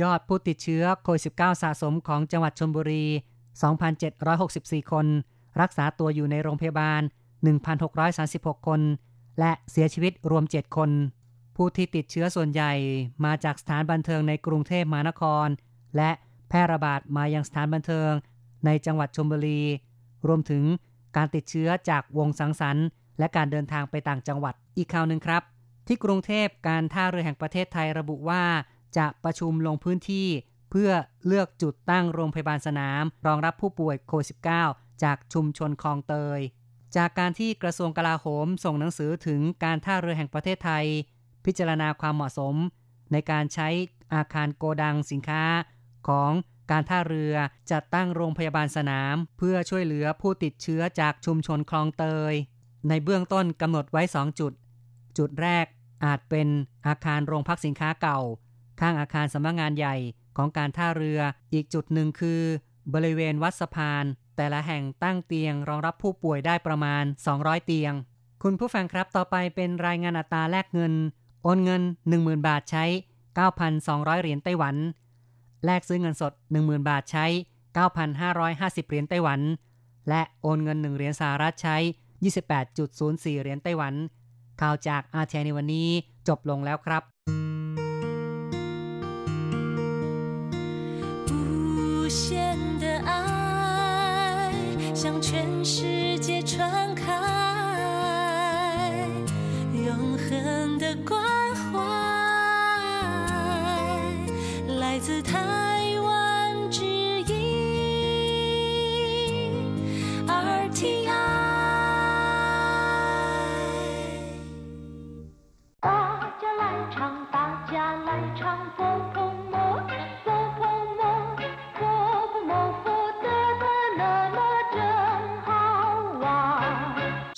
[0.00, 3.04] ยอดผู้ติดเชื้อโควิด -19 สะสมของจังหวัดชลบุรี
[4.02, 5.06] 2,764 คน
[5.60, 7.02] รักษาตัวอยู่ในโรงพยาบาล
[7.84, 8.80] 1,636 คน
[9.38, 10.90] และเสียชีวิตรวม 7 คน
[11.56, 12.72] ผู้ที่ติดเชื้อส่วนใหญ่
[13.24, 15.46] มาจากสถานบันเทิงในกรุงเทพมหานคร
[15.96, 16.10] และ
[16.48, 18.10] แพร่ระบาดมายังสถานบันเทิง
[18.66, 19.62] ในจังหวัดชลบุรี
[20.26, 20.64] รวมถึง
[21.16, 22.86] การติดเชื้อจากวงสังสรรค์
[23.18, 25.42] และการเดินทางไปต่างจังหวัดอีกข่าวหนึ่งครับ
[25.86, 28.44] ที่กรุงเทพการท่าเรือแห่งประเทศไทยระบุว่า
[28.98, 30.28] จะประชุมลงพื้นที่
[30.70, 30.90] เพื่อ
[31.26, 34.28] เลือกจุดตั้งโรงพยาบาลสนาม รองรับผู้ป่วยโควิด
[34.64, 36.40] -19 จากชุมชนคลองเตย
[36.96, 40.86] จากการที่กระทรวงกลาโหมส่งหนังสือถึงการท่าเรือแห่งประเทศไทย
[41.44, 42.54] พิจารณาความเหมาะสม
[43.12, 43.68] ในการใช้
[44.14, 45.44] อาคารโกดังสินค้า
[46.08, 46.32] ของ
[46.70, 47.34] การท่าเรือ
[47.72, 52.34] จัดตั้งโรงพยาบาลสนาม เพื่อช่วยเหลือผู้ติดเชื้อจากชุมชนคลองเตย
[52.88, 54.52] ในเบื้องต้นกำหนดไว้ 2 จุด
[55.18, 55.66] จุดแรก
[56.04, 56.48] อาจเป็น
[56.86, 58.20] อาคารโรงพักสินค้าเก่า
[58.80, 59.96] ข้างอาคารสำนักงงานใหญ่
[60.36, 61.20] ของการท่าเรือ
[61.52, 62.42] อีกจุดหนึ่งคือ
[62.94, 64.04] บริเวณวัดสะพาน
[64.36, 67.04] แต่ละแห่งตั้งเตียงรองรับผู้ป่วยได้ประมาณ
[67.34, 67.92] 200 เตียง
[68.42, 70.92] คุณผู้ฟังครับต่อไปเป็นรายงานอัตราแลกเงิน
[71.42, 71.82] โอนเงิน
[72.14, 72.84] 10,000 บาทใช้
[73.54, 74.76] 9,200 เหรียญไต้หวัน
[75.64, 77.26] แลกซื้อเงินสด 10,000 บาทใช้
[78.06, 79.40] 9,550 เหรียญไต้หวัน
[80.08, 81.76] และโอนเงิน 1 เหรียญสหรัฐใช้
[82.40, 83.94] 28.04 เหรียญไต้หวัน
[84.61, 85.89] ข่าวจากอาเทียในวันนี้
[86.27, 87.03] จบลงแล้วครับ
[91.29, 91.33] 无
[92.09, 92.21] 限
[92.81, 93.11] 的爱
[94.93, 95.29] 向全
[95.63, 96.53] 世界传
[97.01, 97.03] 开，
[99.85, 99.87] 永
[100.23, 101.34] 恒的关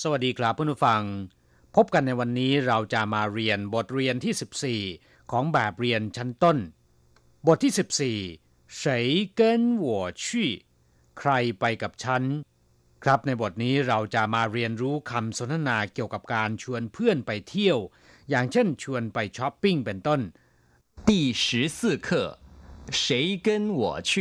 [0.04, 1.04] สวัสดีครับเพื่อนผู้ฟัง
[1.76, 6.58] พบกันในวันนี้เราจะมาเรียนบทเรียนที่ 14 ของแบบเรียนชั้นต้น
[7.48, 7.74] บทที่
[8.30, 8.84] 14谁
[9.40, 9.42] 跟
[9.86, 9.88] 我
[10.24, 10.26] 去
[11.20, 12.24] ใครไปกับฉัน
[13.04, 17.78] ครับในบทนี้เราจะมาเรียนรู้คำสนทนาเกี่ยวกับการชวนเพื่อนไปเที่ยว
[18.30, 20.22] อย่างเช่นชวนไปช้อปปิ้งเป็นต้น
[21.08, 21.10] 第
[21.44, 21.46] 十
[21.78, 22.10] 四课，
[23.02, 23.04] 谁
[23.46, 23.48] 跟
[23.80, 24.12] 我去？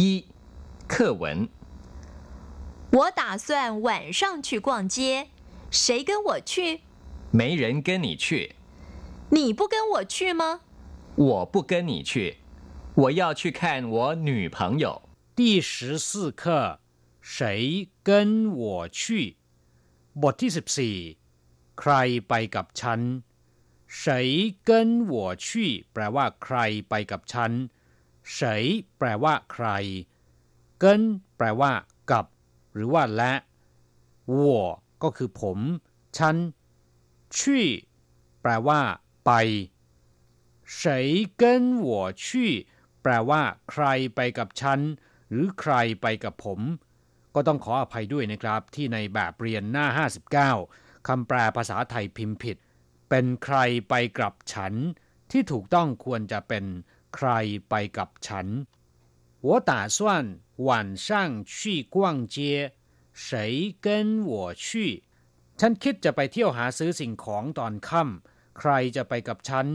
[0.00, 0.02] 一，
[0.92, 1.24] 课文。
[2.92, 5.28] 我打算晚上去逛街，
[5.70, 6.80] 谁跟我去？
[7.30, 8.54] 没人跟你去，
[9.30, 10.60] 你不跟我去吗？
[11.16, 12.38] 我不跟你去，
[12.94, 15.02] 我要去看我女朋友。
[15.34, 16.80] 第十四课
[17.20, 19.36] 谁跟我去
[20.22, 21.16] บทที่ 14
[21.80, 21.92] ใคร
[22.28, 23.00] ไปกับฉัน
[23.86, 26.56] 谁跟我去แปลว่า ใคร
[26.88, 27.52] ไปกับฉัน
[28.22, 29.66] 谁แปลว่า ใคร
[30.82, 30.84] 跟
[31.36, 31.72] แปลว่า
[32.10, 32.26] กับ
[32.74, 33.32] หรือว่าและ
[34.38, 34.40] 我
[35.02, 35.58] ก็คือผม
[36.18, 36.36] ฉัน
[37.36, 37.38] 去
[38.42, 38.80] แปลว่า
[39.26, 39.32] ไป
[40.78, 40.80] 谁
[41.40, 41.42] 跟
[41.86, 41.88] 我
[42.24, 42.26] 去
[43.02, 43.84] แปลว่า ใคร
[44.14, 44.80] ไปกับฉัน
[45.30, 46.60] หรือใครไปกับผม
[47.34, 49.86] ก็ต้องขออภัยด้วยนะครับ ที่ในแบบเรียนหน้า
[50.46, 52.56] 59 คำแปลภาษาไทยพิมพ์ผิด
[53.08, 53.58] เป็นใคร
[53.88, 54.72] ไปกับฉัน
[55.30, 56.64] ที่ถูกต้องควรจะเป็น
[57.16, 57.28] ใคร
[57.68, 58.46] ไปกับฉัน
[59.46, 59.98] 我打算
[60.68, 61.06] 晚上
[61.44, 61.96] 去逛
[62.34, 62.72] 街
[63.12, 64.66] 谁跟我去
[65.60, 69.66] ฉันคิดจะไปเที่ยวหาซื้อสิ่งของตอนค่ำใครจะไปกับฉัน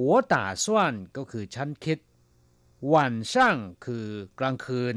[0.00, 0.02] 我
[0.32, 0.66] 打算
[1.16, 1.98] ก็คือฉันคิด
[2.92, 2.94] 晚
[3.32, 3.34] 上
[3.84, 4.96] คือกลางคืน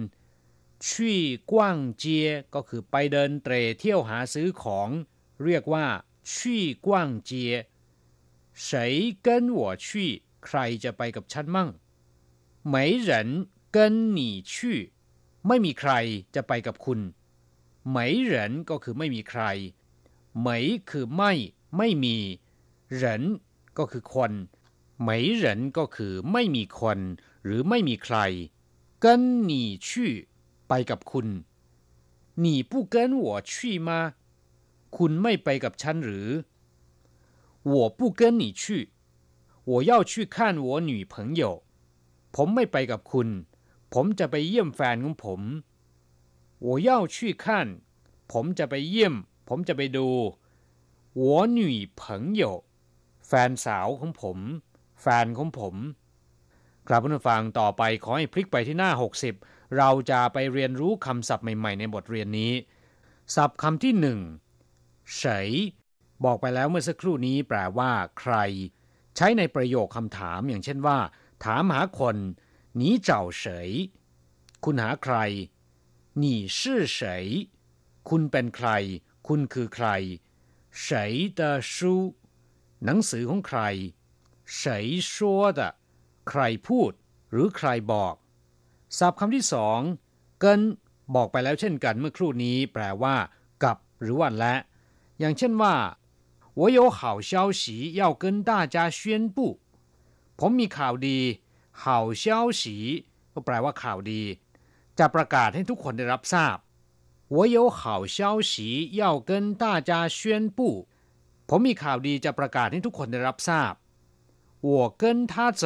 [0.87, 4.89] ชี่กว้างเจียก็คือไปเดินเตรเที่ยวหาซื้อของ
[5.43, 5.85] เรียกว่า
[6.33, 7.53] ชี่กว้างเจีย
[8.65, 8.67] 谁
[9.25, 9.27] 跟
[9.59, 9.87] 我去
[10.45, 11.69] ใครจะไปกับฉันมั่ง
[12.73, 12.75] 没
[13.07, 13.11] 人
[13.75, 13.77] 跟
[14.17, 14.19] 你
[14.51, 14.53] 去
[15.47, 15.91] ไม่มีใคร
[16.35, 16.99] จะไปกับคุณ
[17.95, 17.97] 没
[18.31, 18.33] 人
[18.69, 19.43] ก็คือไม่มีใคร
[20.45, 20.47] 没
[20.89, 21.33] คือไม่
[21.77, 22.17] ไม่มี
[23.01, 23.03] 人
[23.77, 24.31] ก็คือคน
[25.07, 25.09] 没
[25.43, 25.45] 人
[25.77, 26.99] ก็คือไม่มีคน
[27.43, 28.17] หรือไม่มีใคร
[29.03, 29.05] 跟
[29.49, 29.51] 你
[29.87, 29.89] 去
[30.67, 31.27] ไปกับคุณ
[32.43, 33.51] 你不跟我去
[33.87, 33.89] 吗
[34.97, 36.29] คุณไม่ไปกับฉันหรือ
[37.71, 38.63] 我不跟你去
[39.69, 41.43] 我要去看我女朋友
[42.35, 43.27] ผมไม่ไปกับคุณ
[43.93, 45.41] ผมจะไปเยี่ยมแฟนของผม
[46.65, 47.45] 我要去看
[48.33, 49.13] ผมจะไปเยี่ยม
[49.49, 50.07] ผมจะไปดู
[51.19, 51.21] 我
[51.59, 51.61] 女
[52.01, 52.01] 朋
[52.41, 52.43] 友
[53.27, 54.37] แฟนสาวของผม
[55.01, 55.75] แฟนของผม
[56.87, 58.91] ครับผู้ฟังต่อไปขอให้พลิกไปที่หน้า
[59.33, 62.53] 60 เราจะไปเรียนรู้คำศัพท์ใหม่ ๆ ในบทเรียนนี้
[63.35, 64.19] ศัพท์คำที่หนึ่ง
[65.17, 65.49] เฉย
[66.25, 68.35] บอกไปแล้วเมื่อสักครู่นี้แปลว่า ใคร
[69.15, 70.97] ใช้ในประโยคคำถามอย่างเช่นว่า
[71.45, 72.15] ถามหาคน
[72.75, 73.69] หนีเจ้าเฉย
[74.63, 75.15] คุณหาใคร
[76.21, 76.25] 你
[76.57, 76.59] 是
[76.97, 76.99] 谁
[78.09, 78.69] คุณเป็นใคร
[79.27, 79.87] คุณคือใคร
[80.85, 80.87] 谁
[81.39, 81.41] 的
[81.73, 81.75] 书
[82.85, 83.59] หนังสือของใคร
[84.59, 84.61] 谁
[85.13, 85.13] 说
[85.57, 85.59] 的
[86.29, 86.91] ใครพูด
[87.31, 88.13] หรือใครบอก
[88.97, 89.79] ศัพท์คำที่สอง
[90.39, 90.61] เกิน
[91.15, 93.15] บอกไปแล้วเช่นกันเมื่อครู่นี้แปลว่า
[93.63, 94.55] กับ หรือว่าและ
[95.19, 95.75] อย่างเช่นว่า
[96.59, 97.61] 我有好消息
[97.99, 98.99] 要跟大家宣
[99.35, 99.37] 布
[100.39, 101.19] ผมมีข่าวดี
[101.83, 102.23] 好消
[102.59, 102.61] 息
[103.33, 104.21] ก็แปลว่าข่าวดี
[104.99, 106.57] จะประกาศให้ทุกคนได้รับทราบ
[107.35, 107.81] 我有好
[108.15, 108.17] 消
[108.49, 108.51] 息
[109.01, 109.31] 要跟
[109.61, 110.17] 大家宣
[110.57, 110.59] 布
[111.49, 113.73] ผมมีข่าวดีจะประกาศให้ทุกคนได้รับทราบ
[114.69, 115.63] 我跟他走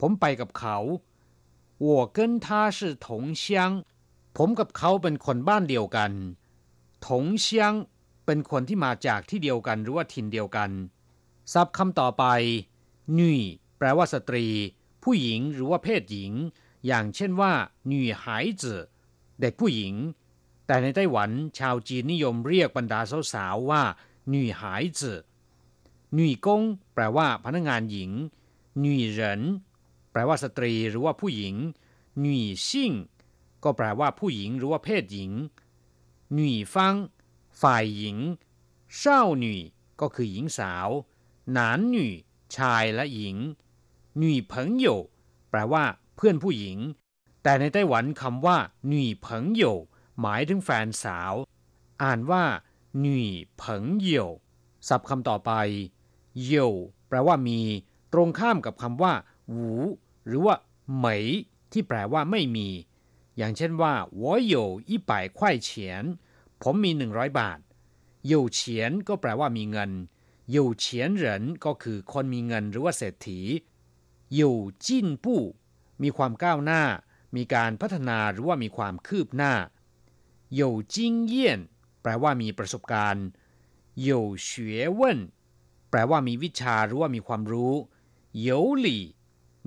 [0.00, 0.76] ผมไปกับเขา
[1.86, 2.46] 我跟他
[2.76, 3.08] 是同
[3.42, 3.44] 乡
[4.36, 6.12] ผมกับเขาเป็นคนบ้านเดียวกัน
[7.06, 7.08] 同
[7.44, 7.46] 乡
[8.26, 10.70] เป็นคนที่มาจากที่เดียวกันหรือว่าถิ่นเดียวกัน
[11.52, 12.24] ศัพท์คำต่อไป
[13.14, 13.40] หนุ่ย
[13.78, 14.46] แปลว่าสตรี
[15.05, 16.33] ผู้หญิงหรือว่าเพศหญิง
[16.87, 17.53] อย่างเช่นว่า
[17.87, 18.81] หนุ่ยหายจื่อ
[19.39, 19.93] เด็กผู้หญิง
[20.67, 23.01] แต่ในไต้หวันชาวจีนนิยมเรียกบรรดา
[23.33, 23.83] สาวๆว่า
[24.29, 25.19] หนุ่ยหายจื่อ
[26.13, 26.61] หนุ่ยกง
[26.93, 28.11] แปลว่าพนักงานหญิง
[28.79, 29.41] หนุ่ยเหริน
[30.11, 31.55] แปลว่าสตรีหรือว่าผู้หญิง
[32.19, 32.91] หนุ่ยซิ่ง
[33.63, 35.31] ก็แปลว่าผู้หญิงหรือว่าเพศหญิง
[36.33, 36.95] หนุ่ยฟัง
[37.61, 38.17] ฝ่ายหญิง
[38.99, 39.59] เศร้าหนุ่ย
[40.01, 40.89] ก็คือหญิงสาว
[41.51, 42.11] หนานหนุ่ย
[42.55, 43.37] ชายและหญิง
[44.18, 44.86] หนุ่ยเพิงโย
[45.50, 45.84] แปลว่า
[46.16, 46.78] เพื่อนผู้หญิง
[47.42, 49.62] แต่ในไต้หวันคำว่าหนุ่ยเพิงโย
[50.20, 51.34] หมายถึงแฟนสาว
[52.02, 52.44] อ่านว่า
[53.00, 54.10] หนุ่ยเพิงโย
[54.88, 55.52] ศัพท์คำต่อไป
[56.44, 56.54] โย
[57.08, 57.60] แปลว่ามี
[58.12, 59.12] ตรงข้ามกับคำว่า
[59.50, 59.72] หวู
[60.26, 60.54] หรือว่า
[60.96, 61.24] เหมย
[61.72, 62.68] ที่แปลว่าไม่มี
[63.36, 64.22] อย่างเช่นว่า我
[64.54, 64.56] 有
[64.88, 65.70] 一百块钱
[66.62, 67.58] ผมมี 100 บาท
[68.30, 68.60] 有钱
[69.08, 69.90] ก็แปลว่ามีเงิน
[70.54, 70.84] 有钱
[71.22, 71.24] 人
[71.64, 73.40] ก็คือคนมีเงินหรือว่าเศรษฐี
[74.35, 75.41] อยู่จิ้นปู้
[76.01, 76.83] มีความก้าวหน้า
[77.35, 79.53] มีการพัฒนาหรือว่ามีความคืบหน้า
[80.55, 81.59] อยู่จิ้งเยียน
[82.01, 83.27] แปลว่ามีประสบการณ์
[84.03, 84.49] อยู่เฉ
[84.87, 85.19] วว่น
[85.89, 87.73] แปลว่ามีวิชาหรือว่ามีความรู้
[88.39, 89.03] เหยวหลี่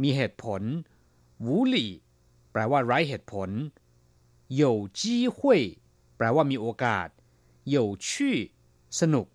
[0.02, 0.62] มีเหตุผล
[1.46, 1.92] วูหลี่
[2.52, 3.50] แปลว่าไร้เหตุผล
[4.54, 5.62] เหยวจี้หุย
[6.16, 7.09] แปลว่ามีโอกาส
[7.68, 8.37] เหยวชื่อ
[9.00, 9.26] สนุก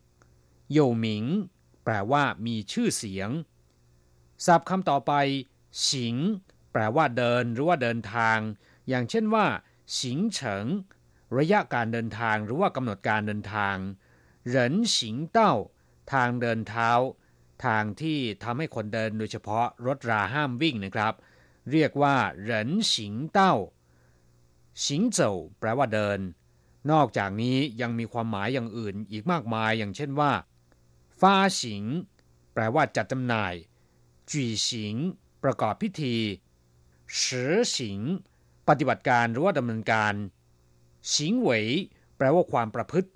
[0.72, 1.26] เหยวหมิง
[1.84, 3.30] แปลว่ามีชื่อเสียง
[4.46, 5.14] ศัพท์คำต่อไป
[5.90, 6.16] สิง
[6.72, 8.38] แปลว่าเดินหรือว่าเดินทาง
[8.90, 9.46] อย่างเช่นว่า
[10.00, 10.66] สิงเฉิง
[11.38, 13.76] ระยะการเดินทางหรือว่ากำหนดการเดินทาง
[14.48, 15.54] เหรินสิงเต้า
[16.14, 16.92] ทางเดินเท้า
[17.66, 21.14] ทางที่ทำให้คนเดินโดยเฉพาะรถราห้ามวิ่งนะครับ
[21.72, 23.54] เรียกว่าเหรินสิงเต้า
[24.88, 26.20] สิงเจ้าแปลว่าเดิน
[26.92, 30.32] นอกจากนี้ยังมีความหมายอย่างอื่นอีกมากมายอย่างเช่นว่า
[31.22, 31.84] ฟ้าสิง
[32.54, 33.54] แปลว่าจัดจำหน่าย
[34.34, 34.96] จีสิง
[35.44, 36.18] ประกอบพิธี
[37.24, 38.00] สือสิง
[38.68, 40.14] ปฏิบัติการหรือว่าดำเนินการ
[41.16, 41.66] สิงเหวย
[42.18, 43.10] แปลว่าความประพฤติ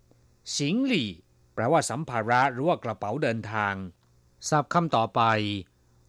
[0.57, 1.09] สิงหลี่
[1.53, 3.73] แปลว่าสัมภาระหรือว่ากระเป๋าเดินทาง
[4.49, 5.21] ศัพท์คำต่อไป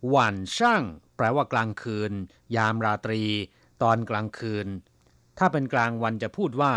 [0.09, 0.83] หว่านช่าง
[1.17, 2.13] แปลว่ากลางคืน
[2.57, 3.23] ยามราตรี
[3.83, 4.67] ตอนกลางคืน
[5.39, 6.73] ถ้าเป็นกลางวันจะพูดว่า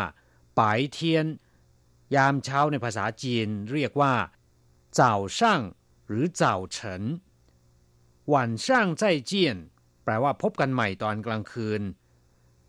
[0.59, 1.25] ปายเทียน
[2.15, 4.13] ยามเช้าในภาษาจีนเรียกว่า
[4.95, 5.61] เจ้าช่าง
[6.07, 7.03] หรือเจ้าเฉิน
[8.29, 9.57] หว่านช่างใจเจียน
[10.03, 11.81] แปลว่าพบกันใหม่ตอนกลางคืน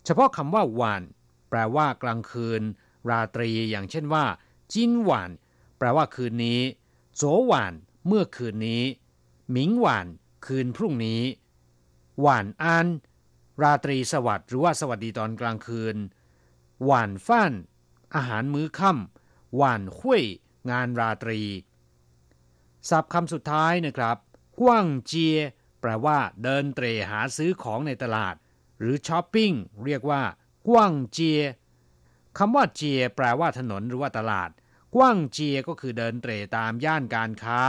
[0.05, 1.03] เฉพาะคำว่าหว่าน
[1.51, 2.63] แปลว่ากลางคืน
[3.11, 4.25] ราตรีอย่างเช่นว่า
[4.73, 5.31] จินหว่าน
[5.79, 6.61] แปลว่าคืนนี้
[7.17, 7.75] โจหว่าน
[8.07, 8.83] เมื่อคืนนี้
[9.51, 10.07] หมิงหว่าน
[10.47, 11.23] คืนพรุ่งนี้
[12.21, 12.87] หวานอาน
[13.63, 15.97] ราตรีสวัสดิ์หรือว่าสวัสดีตอนกลางคืน
[16.85, 17.53] หวานฟ้าน
[18.15, 20.23] อาหารมื้อค่ำหวานห้วย
[20.71, 21.41] งานราตรี
[22.89, 24.19] ศัพท์คำสุดท้ายนะครับ
[24.61, 25.37] กว้างเจีย
[25.81, 28.35] แปลว่า เดินเตร่หาซื้อของในตลาด
[28.79, 29.53] หรือช้อปปิ้ง
[29.85, 30.23] เรียกว่า
[30.69, 31.41] กว้างเจีย
[32.39, 34.51] คำว่าเจีย แปลว่าถนนหรือว่าตลาด
[34.95, 37.61] กว้างเจียก็คือเดินเตร่ตามย่านการค้า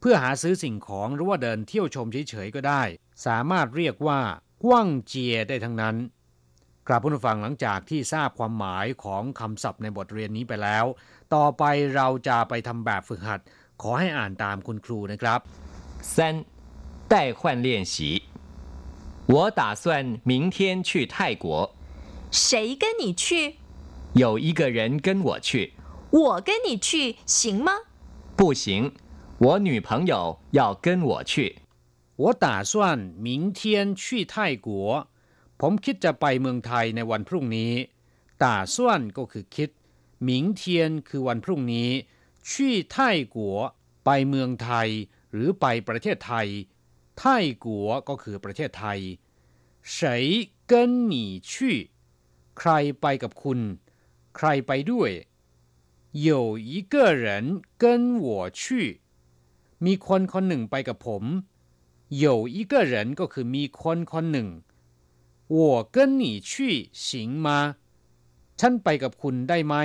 [0.00, 2.82] เพื่อหาซื้อสิ่งของหรือว่าเดินเที่ยวชมเฉยๆก็ได้
[3.26, 4.20] สามารถเรียกว่า
[4.64, 5.96] กว้างเจียได้ทั้งนั้น
[6.88, 10.84] กราบผู้ฟังหลังจากที่ทราบความหมายของคำศัพท์ในบทเรียนนี้ไปแล้ว
[11.34, 13.40] ต่อไปเราจะไปทำแบบฝึกหัด
[13.82, 15.40] ขอให้อ่านตามคุณครูนะครับ
[16.03, 16.43] 三
[17.07, 18.23] 代换练习。
[19.27, 21.75] 我打算明天去泰国，
[22.31, 23.55] 谁跟你去？
[24.13, 25.73] 有一个人跟我去，
[26.09, 27.71] 我跟你去行吗？
[28.35, 28.93] 不行，
[29.37, 31.59] 我女朋友要跟我去。
[32.15, 35.07] 我打算明天去泰国
[35.57, 37.73] ผมคิดจะไปเมืองไทยในวันพรุ่งนี้
[38.43, 39.69] ตาส่วนก็คือคิด
[40.23, 41.89] หมิงเทียนคือวันพรุ่งนี้
[42.49, 43.57] ชี่ไท่กัว
[44.05, 44.89] ไปเมืองไทย
[45.33, 46.47] หรือไปประเทศไทย
[47.17, 48.99] ไท่กัวก็คือประเทศไทย
[49.95, 49.97] 谁
[50.71, 50.73] 跟
[51.11, 51.13] 你
[51.49, 51.51] 去
[52.57, 53.59] ใครไปกับคุณ
[54.37, 55.11] ใครไปด้วย
[56.27, 57.25] 有一个人
[57.81, 57.83] 跟
[58.25, 58.27] 我
[58.59, 58.61] 去
[59.85, 61.23] มีคนคนหนึ่งไปกับผม
[62.23, 64.49] 有一个人ก็คือมีคนคนหนึ่ง
[65.57, 65.57] 我
[65.95, 66.51] 跟你去
[67.05, 67.05] 行
[67.45, 67.47] 吗
[68.59, 69.75] ฉันไปกับคุณได้ไหม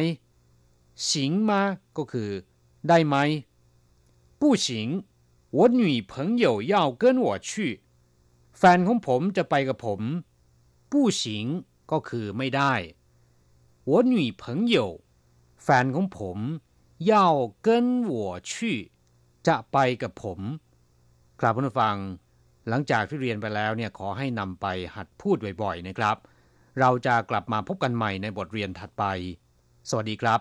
[1.07, 1.09] 行
[1.49, 1.51] 吗
[1.97, 2.31] ก็คือ
[2.88, 3.16] ได้ไหม
[4.40, 4.66] 不行
[5.57, 6.12] 我女朋
[6.44, 7.51] 友要跟我去
[8.59, 10.01] แฟนของผมจะไปกับผม
[10.90, 11.23] 不行
[11.90, 12.75] ก็คือไม่ได้
[13.90, 14.44] 我女朋
[14.75, 14.77] 友
[15.62, 16.38] แฟนของผม
[17.12, 17.14] 要
[17.66, 17.68] 跟
[18.12, 18.14] 我
[18.51, 18.53] 去
[19.47, 20.40] จะไปกับผม
[21.40, 21.97] กราบผู้ฟัง
[22.68, 24.66] หลังจากที่เรียนไปแล้วเนี่ยขอให้นำไป
[24.97, 26.16] หัดพูดบ่อยๆนะครับ
[26.81, 29.05] เราจะกลับมาพบกันใหม่ในบทเรียนถัดไป
[29.88, 30.40] สวัสดีครับ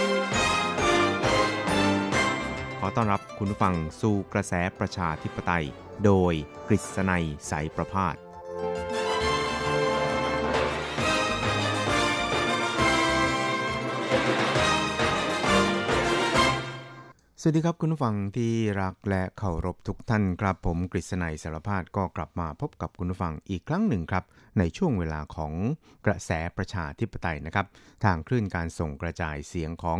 [2.83, 5.65] ขอต้อนรับคุณผู้ฟังสู่กระแสประชาธิปไตย
[6.05, 6.33] โดย
[6.67, 8.15] กฤษณัยสายประพาส
[17.41, 24.23] สวัสดีครับคุณผู้ฟังที่รักและเคารพทุกท่านครับผมกฤษณัยสารพาดก็กลับมาพบกับคุณผู้ฟังอีกครั้งหนึ่งครับ
[24.59, 25.53] ในช่วงเวลาของ
[26.05, 27.65] กระแสประชาธิปไตยนะครับ
[28.03, 29.99] ทางคลื่นการส่งกระจายเสียงของ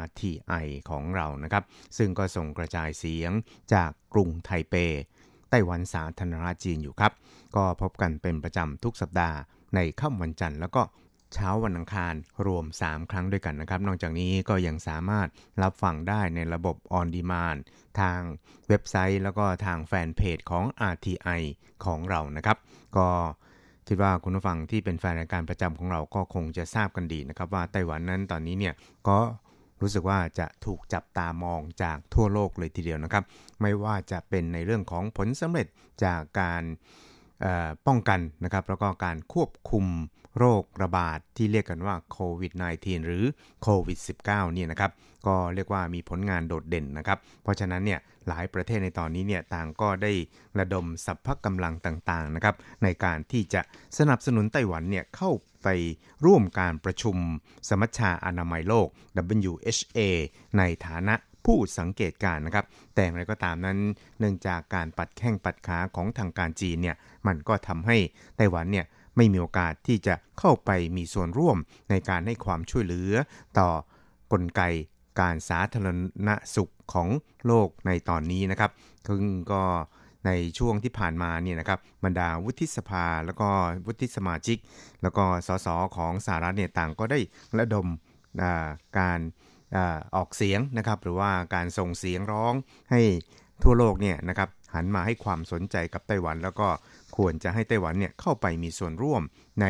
[0.00, 1.64] RTI ของเรานะครับ
[1.98, 3.32] ซึ่งก็ส่งกระจายเสียง
[3.74, 4.74] จากกรุงไทเป
[5.50, 7.12] ไต้หวันสาธารณรัฐจีนอยู่ครับ
[7.56, 9.38] ก็พบกันเป็นประจำทุกสัปดาห์
[9.74, 10.82] ในค่ำวันจันทร์แล้วก็
[11.34, 12.14] เช้าวันอังคาร
[12.46, 15.28] รวม 3 ครั้งด้วยกันนะครับ นอกจากนี้ก็ยังสามารถ
[15.62, 17.58] รับฟังได้ในระบบ On Demand
[18.00, 18.20] ทาง
[18.68, 21.42] เว็บไซต์ แล้วก็ทางแฟนเพจของ RTI
[21.84, 22.58] ของเรานะครับ
[22.96, 23.08] ก็
[23.88, 28.74] คิดว่าคุณผู้ฟังที่เป็นแฟนรายการประจำของเราก็คงจะทราบกันดีนะครับ ว่าไต้หวันนั้นตอนนี้เนี่ย
[29.08, 29.18] ก็
[29.84, 33.24] รู้สึกว่าจะถูกจับตามองจากทั่วโลกเลยทีเดียวนะครับ
[33.60, 35.66] ไม่ว่าจะเป็นในเรื่องของผลสำเร็จ
[36.04, 36.62] จากการ
[37.86, 39.84] ป้องกันนะครับแล้วก็การควบคุม
[40.38, 43.24] โรคระบาดที่เรียกกันว่าโควิด -19 หรือ
[43.62, 44.90] โควิด -19 เนี่ยนะครับ
[45.26, 50.12] ก็เรียกว่ามีผลงานโดดเด่นนะครับ เพราะฉะนั้นเนี่ยหลายประเทศในตอนนี้เนี่ยต่างก็ได้
[50.58, 53.60] ระดมสัพพะกำลังต่างๆนะครับในการที่จะ
[53.98, 55.30] สนับสนุนไต้หวันเนี่ยเข้า
[55.62, 55.68] ไป
[56.26, 57.16] ร่วมการประชุม
[57.68, 58.86] สมัชชาอนามัยโลก
[59.50, 60.00] WHA
[60.58, 61.14] ในฐานะ
[61.46, 63.78] ผู้สังเกตการนะครับ แต่อย่างไรก็ตามนั้น
[64.18, 67.96] เนื่องจากการปัดแข้งปัดขาของทางการจีนเนี่ยมันก็ทำให้
[68.36, 71.56] ไต้หวันเนี่ย ไม่มีโอกาสที่จะเข้าไปมีส่วนร่วม
[71.90, 73.12] ในการให้ความช่วยเหลือ
[73.58, 73.68] ต่อ
[74.32, 74.62] กลไก
[75.20, 75.86] การสาธาร
[76.28, 77.08] ณสุขของ
[77.46, 78.70] โลกในตอนนี้นะครับ
[79.08, 79.62] ซึ่งก็
[80.26, 83.48] ในช่วงที่ผ่านมาเนี่ยนะครับบรรดาวุฒิสภาแล้วก็
[83.86, 84.58] วุฒิสมาชิก
[85.02, 87.18] แล้วก็สสของสหรัฐเนี่ยต่างก็ได้
[87.58, 87.86] ระดม
[88.98, 89.20] การ
[90.16, 92.54] ออกเสียงนะครับ หรือว่าการส่งเสียงร้อง
[92.90, 93.00] ให้
[93.62, 96.68] ทั่วโลกเนี่ยนะครับหันมาให้ความสนใจกับไต้หวัน แล้วก็
[97.16, 99.22] ควรจะให้ไต้หวันเนี่ยเข้าไปมีส่วนร่วม
[99.60, 99.66] ใน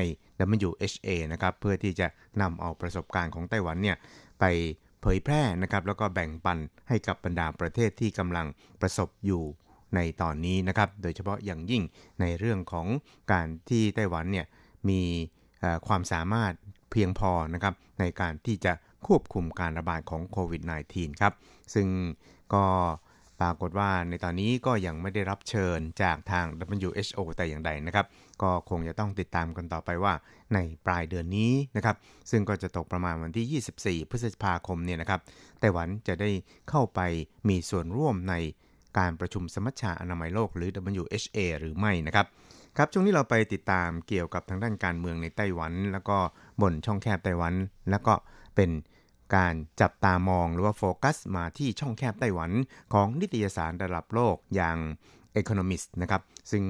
[0.69, 2.07] WHA นะครับเพื่อที่จะ
[2.41, 3.97] นำเอาประสบการณ์ของไต้หวันเนี่ย
[4.41, 4.45] ไป
[5.01, 8.47] เผยแพร่นะครับแล้วก็แบ่งปันให้กับบรรดาประเทศที่กำลัง
[8.81, 9.43] ประสบอยู่
[9.95, 11.83] ในตอนนี้นะครับ โดยเฉพาะอย่างยิ่ง
[12.21, 12.87] ในเรื่องของ
[13.33, 14.47] การที่ไต้หวันเนี่ย
[14.89, 15.01] มี
[15.87, 16.53] ความสามารถ
[16.91, 18.73] เพียงพอนะครับในการที่จะ
[19.07, 21.35] ควบคุมการระบาดของโควิด -19 ครับ
[21.75, 21.89] ซึ่ง
[22.55, 22.65] ก็
[23.41, 26.47] ปรากฏว่าในตอนนี้ก็ยังไม่ได้รับเชิญจากทาง
[26.79, 28.07] WHO แต่อย่างใดนะครับ
[28.43, 30.15] ก็คงจะต้องติดตามกันต่อไปว่า
[30.55, 31.97] ในปลายเดือนนี้นะครับ
[32.31, 35.21] ซึ่งก็จะตกประมาณวันที่ 24 พฤษภาคมเนี่ยนะครับ
[35.61, 36.31] ไต้หวันจะได้
[36.71, 37.01] เข้าไป
[37.49, 38.35] มีส่วนร่วมใน
[38.99, 40.71] การประชุมสมัชชาอนามัยโลกหรือ
[41.03, 42.27] WHA หรือไม่นะครับ
[42.77, 46.19] ครับช่วงนี้เราไปติดตามเกี่ยวกับทางด้านการเมืองในไต้หวัน แล้วก็
[46.63, 47.55] บนช่องแคบไต้หวัน
[47.91, 48.15] แล้วก็
[48.55, 48.71] เป็น
[49.35, 52.51] การจับตามองหรือว่าโฟกัสมาที่ช่องแคบไต้หวัน
[52.93, 54.79] ของนิตยสารระดับโลกอย่าง
[55.41, 56.65] Economist นะครับ ซึ่ง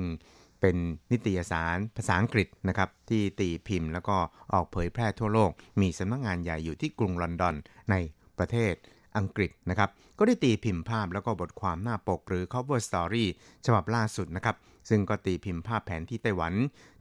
[0.61, 0.77] เป็น
[1.13, 4.17] นิตยสารภาษาอังกฤษนะครับ ที่ตีพิมพ์แล้วก็
[4.53, 5.51] ออกเผยแพร่ทั่วโลก
[5.81, 7.55] มีสำนักงงานใหญ่อยู่ที่กรุงลอนดอน
[7.91, 7.95] ใน
[8.39, 8.75] ประเทศ
[9.17, 13.25] อังกฤษนะครับ ก็ได้ตีพิมพ์ภาพแล้วก็บทความหน้าปกหรือ cover story
[13.67, 14.57] ฉบับล่าสุดนะครับ
[14.89, 16.53] ซึ่งก็ตีพิมพ์ภาพแผนที่ไต้หวัน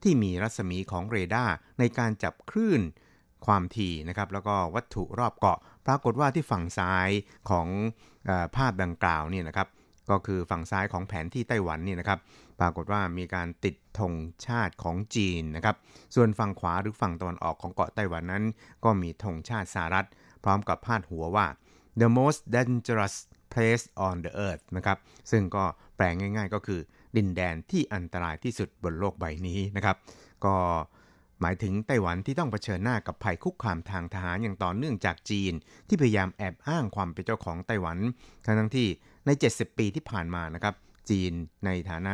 [0.04, 2.82] ที่มีรัศมีของเรดาร์ในการจับคลื่น
[3.46, 7.10] ความถี่นะครับแล้วก็วัตถุรอบเกาะ ปรากฏว่าที่ฝั่งซ้าย
[7.50, 7.68] ของ
[8.30, 9.68] อภาพดังกล่าวนี่นะครับ
[10.12, 12.20] ก็คือฝั่งซ้ายของแผนที่ไต้หวันนี่นะครับ
[12.60, 14.14] ปรากฏว่ามีการติดธง
[14.48, 15.76] ชาติของจีนนะครับ
[16.16, 18.44] ส่วนฝั่งขวาหรือฝั่งตะวันออกของเกาะไต้หวันนั้น
[18.84, 20.08] ก็มีธงชาติสหรัฐ
[20.44, 21.48] พร้อมกับพาดหัวว่า
[22.02, 23.16] the most dangerous
[23.54, 24.98] place on the earth นะครับ
[25.32, 25.64] ซึ่งก็
[25.96, 26.80] แปลงง่ายๆก็คือ
[27.18, 29.98] ดินแดนที่อันตรายที่สุดบนโลกใบนี้นะครับ
[30.46, 30.56] ก็
[31.44, 35.54] หมายถึงไต้หวันที่ต้องเผชิญหน้ากับภัยคุกคามทางทหารอย่างต่อเนื่องจากจีน
[35.88, 37.98] ที่พยายามแอบอ้างความเป็นเจ้าของไต้หวัน
[38.46, 38.88] ทั้งทั้งที่
[39.26, 40.74] ใน 70 ปีที่ผ่านมานะครับ
[41.10, 41.32] จีน
[41.66, 42.14] ในฐานะ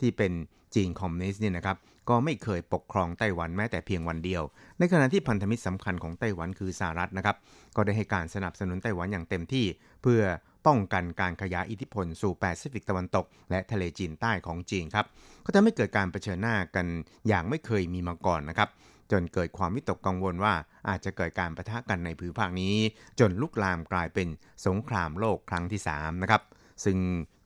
[0.00, 0.32] ที่เป็น
[0.74, 1.76] จีนคอมมิวนิสต์เนี่ยนะครับ
[2.08, 4.42] ก็ไม่เคยปกครองไต้หวันแม้แต่เพียงวันเดียว
[4.78, 7.36] ในขณะที่พันธมิตรสำคัญของไต้หวันคือสหรัฐนะครับ
[7.76, 9.64] ก็ได้ให้การสนับสนุนไต้หวันอย่างเต็มที่
[10.02, 10.20] เพื่อ
[10.66, 15.06] ป้องกันการขยายอิทธิพลสู่แปซิฟิกตะวันตก และทะเลจีนใต้ของจีนครับ
[15.44, 16.86] ก็ทำให้เกิดการเผชิญหน้ากัน
[17.28, 18.68] อย่างไม่เคยมีมาก่อนนะครับ
[19.12, 20.54] จนเกิดความวิตกกังวลว่า
[20.88, 22.74] อาจจะเกิดการประทะกันในภูมิภาคนี้
[23.20, 24.28] จนลุกลามกลายเป็น
[24.66, 26.42] สงครามโลกครั้งที่3นะครับ
[26.84, 26.98] ซึ่ง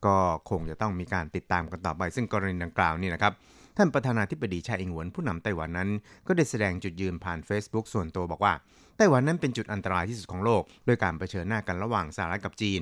[0.05, 0.17] ก็
[0.49, 3.33] คงจะต้องมีการติดตามกันต่อไปซึ่งกรณีดังกล่าวนี่นะครับ
[3.77, 5.89] ท่านประธานาธิบดีชาอิงหวนผู้นำไต้หวันนั้น
[6.27, 8.53] ก็ได้แสดงจุดยืนผ่าน Facebook ส่วนตัวบอกว่า
[8.97, 12.81] ไต้หวันนั้นเป็นจุดอันตรายที่สุดของโลกด้วยการเผชิญหน้ากันระหว่างสหรัฐกับจีน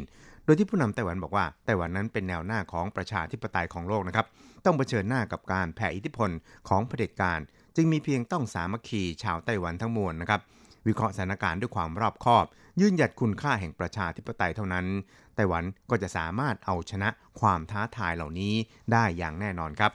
[0.50, 4.26] ดยที่ผู้นำไต้หวันบอกว่าไต้หวันนั้นเป็นแนวหน้าของประชาธิปไตยของโลกนะครับ
[4.66, 6.30] ต้องเผชิญหน้ากับการแผ่อิทธิพล
[6.70, 7.40] ของเผด็จการ
[7.76, 10.42] จึงมีเพียงต้องสามัคคีชาวไต้หวันทั้งมวลนะครับ
[10.88, 12.46] วิเคราะห์สถานการณ์ด้วยความรอบคอบ
[12.80, 14.86] ยืนหยัดคุณค่าแห่งประชาธิปไตยเท่านั้น
[15.36, 18.54] ไต้หวันก็จะสามารถเอาชนะความท้าทายเหล่านี้
[18.92, 19.92] ได้อย่างแน่นอนครับ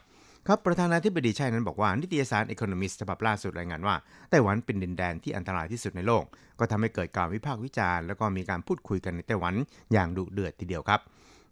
[0.49, 3.97] ครับประธานาธิบดีชัยนั้นบอกว่านิตยสาร Economist ฉบับล่าสุดรายงานว่า
[4.31, 6.25] ไต้หวันเป็นดินแดนที่อันตรายที่สุดในโลก
[6.59, 9.55] ก็ทำให้เกิดการวิพากษ์วิจารณ์แล้วก็มีการพูดคุยกันในไต้หวัน
[9.93, 11.01] อย่างดุเดือดทีเดียวครับ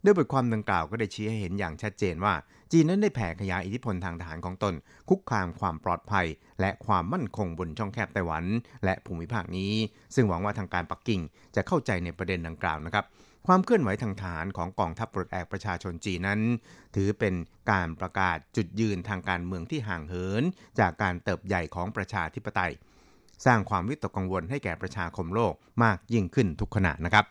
[0.03, 2.33] ด้วยบทความดังกล่าวก็ได้ชี้ให้เห็นอย่างชัดเจนว่า
[2.71, 4.73] จีนนั้นได้แผ่ขยายอิทธิพลทางทหารของตน
[5.09, 6.25] คุกคามความปลอดภัย
[6.61, 8.43] และความมั่นคงบนช่องแคบไต้หวัน
[8.85, 9.71] และภูมิภาคนี้
[10.15, 11.21] ซึ่งหวังว่าทางการปักกิ่ง
[11.55, 13.05] จะเข้าใจในประเด็นดังกล่าวนะครับ
[13.47, 16.41] ความเคลื่อนไหวทางฐานของกองทัพปลดแอกประชาชนจีนนั้น
[16.95, 17.33] ถือเป็น
[17.71, 20.43] การประกาศจุดยืนทางการเมืองที่ห่างเหิน
[20.79, 22.73] จากการเติบใหญ่ของประชาธิปไตย
[23.45, 27.25] สร้างความวิตกกังวลให้แก่ประชาคมโลกมากยิ่งขึ้นทุกขณะนะครับ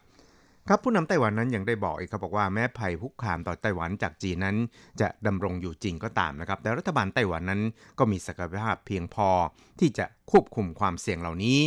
[0.68, 4.56] ครับผู้นำไต้หวันนั้นยังได้บอกอีกครับบอกว่าแม้ภัยคุกคามต่อไต้หวันจากจีนนั้น
[5.00, 7.60] จะดำรงอยู่จริงก็ตามนะครับ แต่รัฐบาลไต้หวันนั้น
[7.98, 9.28] ก็มีศักยภาพเพียงพอ
[9.80, 11.58] ที่จะควบคุมความเสี่ยงเหล่านี้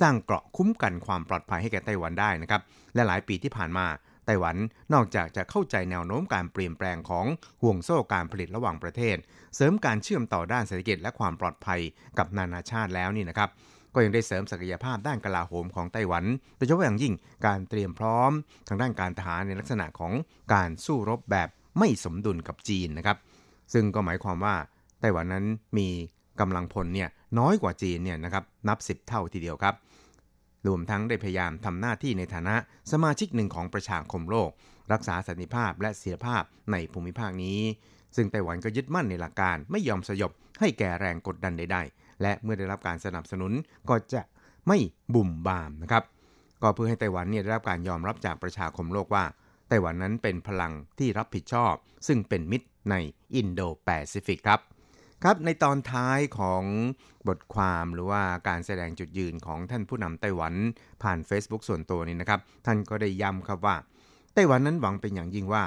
[0.00, 2.60] สร้างเกราะคุ้มกันความปลอดภัยให้แก่ไต้หวันได้นะครับ
[2.94, 3.86] และหลายปีที่ผ่านมา
[4.26, 4.56] ไต้หวัน
[4.94, 7.26] นอกจากจะเข้าใจแนวโน้มการเปลี่ยนแปลงของ
[7.62, 9.16] ห่วงโซ่การผลิตระหว่างประเทศ
[9.56, 11.80] เสริมการเชื่อมต่อด้านเศรษฐกิจและความปลอดภัย
[12.18, 13.50] กับนานาชาติแล้วนี่นะครับ
[13.94, 16.24] ก็ยังได้เสริมศักยภาพด้านกลาโหมของไต้หวัน
[16.56, 17.14] โดยเฉพาะอย่างยิ่ง
[17.46, 18.30] การเตรียมพร้อม
[18.68, 20.12] ทางด้านการทหารในลักษณะของ
[20.54, 23.16] การสู้รบแบบไม่สมดุลกับจีนนะครับ
[23.72, 24.56] ซึ่งก็หมายความว่า
[25.00, 25.44] ไต้หวันนั้น
[25.78, 25.88] มี
[26.40, 29.74] กำลังพลเนี่ยน้อยกว่าจีนเนี่ยนะครับนับ 10 เท่าทีเดียวครับ
[30.66, 32.56] รวมทั้งได้พยายามทำหน้าที่ในฐานะ
[32.92, 34.50] สมาชิกหนึ่งของประชาคมโลก
[34.92, 36.42] รักษาสันติภาพและเสถียรภาพ
[36.72, 37.60] ในภูมิภาคนี้
[38.16, 43.52] ซึ่งไต้หวันก็ยึดมั่นในหลักการไม่ยอมสยบให้แก่แรงกดดันใดๆ และเมื่อได้รับการสนับสนุน
[43.88, 44.22] ก็จะ
[44.68, 44.78] ไม่
[45.14, 46.04] บุ่มบามนะครับ
[46.62, 49.24] ก็เพื่อให้ไต้หวันเนี่ยได้รับการยอมรับจากประชาคมโลกว่า
[49.68, 51.74] ไต้หวันนั้นเป็นพลังที่รับผิดชอบ
[52.06, 52.94] ซึ่งเป็นมิตรใน
[53.34, 54.60] อินโดแปซิฟิกครับ
[55.24, 56.64] ครับในตอนท้ายของ
[57.28, 60.54] บทความหรือว่าการแสดงจุดยืนของท่านผู้นำไต้หวัน
[61.02, 63.76] ผ่าน Facebook ส่วนตัวนี้นะครับ ท่านก็ได้ย้ำครับว่า
[64.34, 65.64] ไต้หวันนั้นหวังเป็นอย่างยิ่งว่า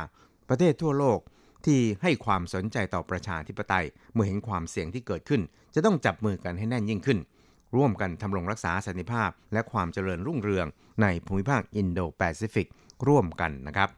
[0.49, 1.19] ประเทศทั่วโลก
[1.65, 5.41] ที่ให้ความสนใจต่อประชาธิปไตย เมื่อเห็นความเสี่ยงที่เกิดขึ้น
[5.75, 7.19] จะต้องจับมือกันให้แน่นยิ่งขึ้น
[7.75, 10.67] ร่วมกันทำรงรักษาสันติภาพ และความเจริญรุ่งเรือง
[11.01, 12.67] ในภูมิภาคอินโดแปซิฟิก
[13.07, 13.89] ร่วมกันนะครับ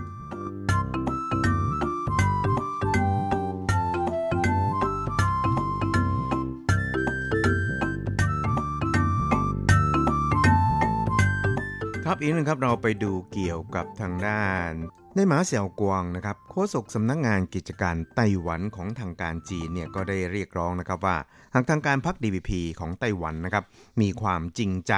[12.06, 14.72] ครับอีกหนึงครับเราไปดูเกี่ยวกับทางด้าน
[15.20, 21.18] ในหมาเสี่ยวกวางนะครับโฆษกสำนักงงานกิจการไต้หวันของทางการจีนเนี่ยก็ได้เรียกร้องนะครับว่า
[21.54, 23.64] หากทางการพัก DPP ของไต้หวันนะครับ
[24.02, 24.94] มีความจริงใจ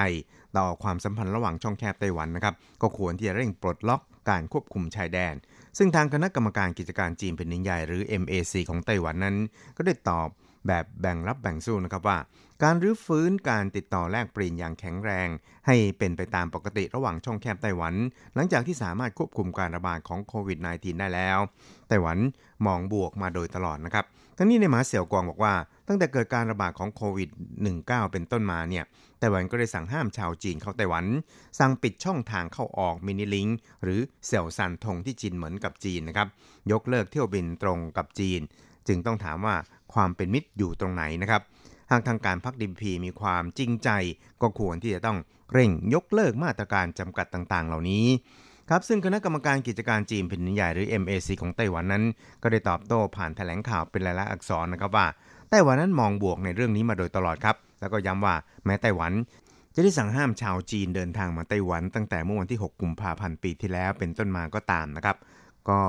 [0.57, 5.33] ต่อความสัมพันธ์ระหว่างช่องแคบไต้หวันนะครับก็ควรที่จะเร่งปลดล็อกการควบคุมชายแดน
[5.77, 9.35] ซึ่งทางคณะกรรมการกิจการจีนแผ่นดินใหญ่หรือ MAC ของไต้หวันนั้น
[9.77, 10.29] ก็ได้ตอบ
[10.67, 12.17] แบบแบ่งรับแบ่งสู้นะครับว่า
[12.63, 15.27] การรื้อฟื้นการติดต่อแลกเปลี่ยนอย่างแข็งแรง
[15.67, 17.93] ให้เป็นไปตามปกติระหว่างช่องแคบไต้หวัน
[18.35, 21.39] หลังจากที่สามารถควบคุมการระบาดของโควิด -19 ได้แล้ว
[21.87, 22.17] ไต้หวัน
[22.65, 24.05] มองบวกมาโดยตลอดนะครับ
[24.37, 25.53] ทั้งนี้ในหมาเสี่ยวกวางบอกว่า
[25.87, 27.29] ตั้งแต่เกิดการระบาดของโควิด
[27.69, 28.83] -19 เป็นต้นมาเนี่ย
[29.19, 31.05] ไต้หวันก็ได้สั่งห้ามชาวจีนเข้าไต้หวัน
[31.59, 33.47] สั่งปิดช่องทางเข้าออกมินิลิง
[33.83, 36.27] หรือเสี่ยวซันทงที่จีนเหมือนกับจีนนะครับ
[36.71, 38.41] ยกเลิกเที่ยวบินตรงกับจีน
[38.87, 39.55] จึงต้องถามว่า
[39.93, 41.41] ความเป็นมิตรอยู่ตรงไหนนะครับ
[41.91, 43.89] หากทางการพรรคดีพีมีความจริงใจ
[44.41, 45.17] ก็ควรที่จะต้อง
[45.53, 48.05] เร่งยกเลิกมาตรการจำกัดต่างๆ เหล่านี้
[48.69, 52.03] ครับซึ่งคณะกรรมการกิจการจีนแผ่นดินใหญ่หรือ MAC ของไต้หวันนั้น
[52.43, 55.07] ก็ได้ตอบโต้ผ่านแถลงข่าวเป็นลายลักษณ์อักษรนะครับว่า
[55.49, 58.35] ไต้หวันนั้นมองบวกในเรื่องนี้มาโดยตลอดครับ แล้วก็ย้ำว่า
[58.65, 59.11] แม้ไต้หวัน
[59.75, 65.17] จะได้สั่งห้ามชาวจีนเดินทางมาไต้หวัน ตั้งแต่เมื่อวันที่ 6 กุมภาพันธ์ปีที่แล้วเป็นต้นมาก็ตามนะครับ
[65.69, 65.79] ก็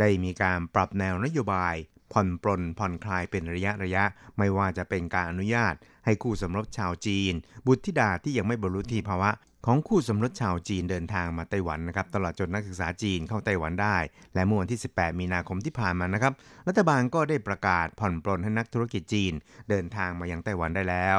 [0.00, 1.74] ได้มีการปรับแนวนโยบาย
[2.14, 4.04] ผ่อนปลนผ่อนคลายเป็นระยะระยะ
[4.38, 7.32] ไม่ว่าจะเป็นการอนุญาต ให้คู่สมรสชาวจีน
[7.66, 9.30] บุตรธิดาที่ยังไม่บรรลุที่ภาวะ
[9.66, 13.96] ของคู่สมรสชาวจีนเดินทางมาไต้หวันนะครับตลอดจนนักศึกษาจีนเข้าไต้หวันได้
[14.34, 16.32] และเมื่อวันที่ 18 มีนาคมที่ผ่านมานะครับ
[16.68, 19.32] รัฐบาลก็ได้ประกาศผ่อนปลนให้นักธุรกิจจีน
[19.70, 21.18] เดินทางมายังไต้หวันได้แล้ว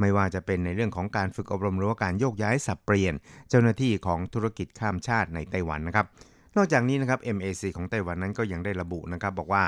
[0.00, 3.14] ไม่ว่าจะเป็นในเรื่องของการฝึกอบรมหรือว่าการโยกย้ายสับเปลี่ยน
[3.48, 6.06] เจ้าหน้าที่ของธุรกิจข้ามชาติในไต้หวันนะครับ
[6.56, 9.64] นอกจากนี้นะครับ MAC ของไต้หวันนั้นก็ยังได้ระบุนะครับ บอกว่า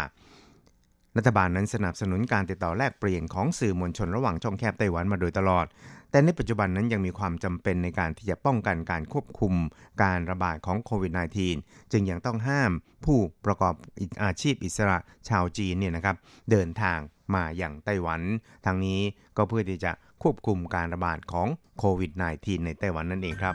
[1.16, 5.66] รัฐบาลนั้นสนับสนุนการติดต่อแลกเปลี่ยนของสื่อมวลชนระหว่างช่องแคบไต้หวันมาโดยตลอด
[6.10, 9.54] แต่ในปัจจุบันนั้นยังมีความจำเป็นในการที่จะป้องกันการควบคุม
[10.02, 11.12] การระบาดของโควิด
[11.52, 12.70] -19 จึงยังต้องห้าม
[13.04, 13.74] ผู้ประกอบ
[14.22, 14.98] อาชีพอิสระ
[15.28, 16.16] ชาวจีนเนี่ยนะครับ
[16.50, 16.98] เดินทาง
[17.34, 18.20] มาอย่างไต้หวัน
[18.64, 19.00] ทางนี้
[19.36, 19.92] ก็เพื่อที่จะ
[20.22, 21.48] ควบคุมการระบาดของ
[21.78, 23.54] โควิด -19 ในไต้หวันนั่นเองครับ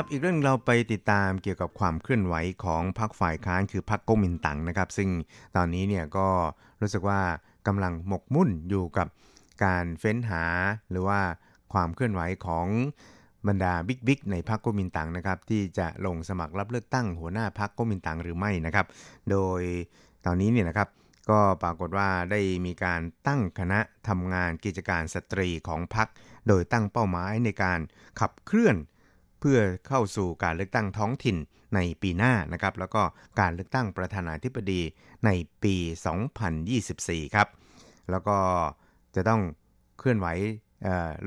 [0.00, 2.34] ครับอีกเรื่องเราไปติดตามเกี่ยวกับความเคลื่อนไหว
[2.64, 5.10] ของพรรคฝ่ายค้านคือพรรคก๊กมินตั๋งนะครับ ซึ่ง
[5.56, 6.28] ตอนนี้เนี่ยก็
[6.80, 7.20] รู้สึกว่า
[7.66, 9.06] กำลังหมกมุ่นอยู่กับ
[9.64, 10.44] การเฟ้นหา
[10.90, 11.20] หรือว่า
[11.72, 12.66] ความเคลื่อนไหวของ
[13.48, 18.86] บรรดาบิ๊กๆในพรรคก๊กมินตั๋งนะครับ ที่จะลงสมัครรับเลือกตั้งหัวหน้าพรรคก๊กมินตั๋งหรือไม่นะครับ
[19.30, 19.62] โดย
[20.26, 20.88] ตอนนี้เนี่ยนะครับ
[21.30, 26.08] ก็ปรากฏว่าได้มีการตั้งคณะทำงานกิจการสตรีของพรรค
[26.48, 27.80] โดยตั้งเป้าหมายในการ
[28.20, 28.76] ขับเคลื่อน
[29.40, 31.36] เพื่อเข้าสู่การเลือกตั้งท้องถิ่น
[31.74, 33.02] ในปีหน้านะครับ แล้วก็
[33.40, 34.80] การเลือกตั้งประธานาธิบดี
[35.24, 35.30] ใน
[35.62, 35.74] ปี
[36.54, 37.48] 2024 ครับ
[38.10, 38.36] แล้วก็
[39.14, 39.42] จะต้อง
[39.98, 40.26] เคลื่อนไหว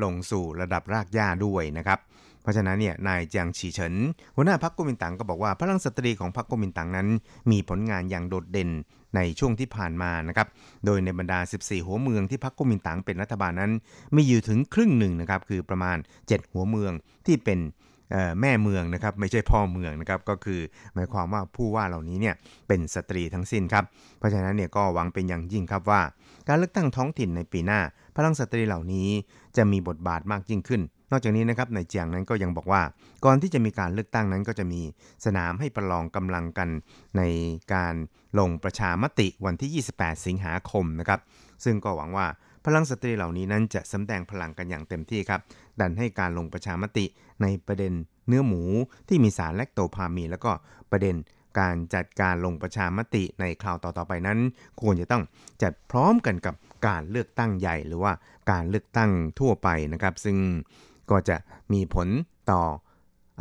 [0.03, 1.99] ลงสู่ระดับรากหญ้าด้วยนะครับ
[2.41, 3.93] เพราะฉะนั้นเนี่ยนายเจียงฉีเฉิน
[4.35, 7.07] หัวหน้าพรรคก๊กมินตังก็บอกว่า พลังสตรีของพรรคก๊กมินตังนั้น
[7.51, 8.69] มีผลงานอย่างโดดเด่น
[9.15, 10.47] ในช่วงที่ผ่านมานะครับ
[10.85, 13.71] โดยในบรรดา 14 หัวเมืองที่พรรคก๊กมินตังเป็นรัฐบาลนั้น
[14.15, 16.93] มีอยู่ถึงครึ่งหนึ่งนะครับ คือประมาณ 7 หัวเมือง
[17.25, 17.59] ที่เป็น
[18.41, 20.59] แม่เมืองนะครับไม่ใช่พ่อเมืองนะครับก็คือ
[20.93, 22.35] หมายความว่าผู้ว่าเหล่านี้เนี่ย
[22.67, 23.85] เป็นสตรีทั้งสิ้นครับ
[24.19, 26.01] เพราะฉะนั้นเนี่ยก็หวังเป็นอย่างยิ่งครับว่า
[26.47, 27.79] การเลือกตั้งท้องถิ่นในปีหน้า
[28.15, 29.09] พลังสตรีเหล่านี้
[29.57, 32.81] จะมีบทบาทมากยิ่งขึ้น นอกจากนี้นะครับในเจียงนั้นก็ยังบอกว่า
[33.25, 34.81] ก่อนที่จะมีการเลือกตั้งนั้นก็จะมี
[35.25, 36.69] สนามให้ประลองกำลังกัน
[37.17, 37.21] ใน
[37.73, 37.95] การ
[38.39, 41.19] ลงประชามติวันที่ 28 สิงหาคมนะครับ
[41.63, 42.27] ซึ่งก็หวังว่า
[42.65, 45.41] พลังสตรีเหล่านี้นั้นจะสำแดงพลังกันอย่างเต็มที่ครับ
[45.81, 47.05] ดันให้การลงประชามติ
[47.41, 47.93] ในประเด็น
[48.27, 48.61] เนื้อหมู
[49.07, 50.51] ที่มีสารแลคโตพามีแล้วก็
[50.91, 51.15] ประเด็น
[51.59, 54.39] การจัดการลงประชามติในคราวต่อๆไปนั้น
[54.81, 55.23] ควรจะต้อง
[55.61, 56.55] จัดพร้อมกันกับ
[56.87, 58.13] การเลือกตั้งใหญ่หรือว่า
[58.51, 60.37] การเลือกตั้งทั่วไปนะครับ ซึ่ง
[61.11, 61.37] ก็จะ
[61.73, 62.07] มีผล
[62.51, 62.61] ต่อ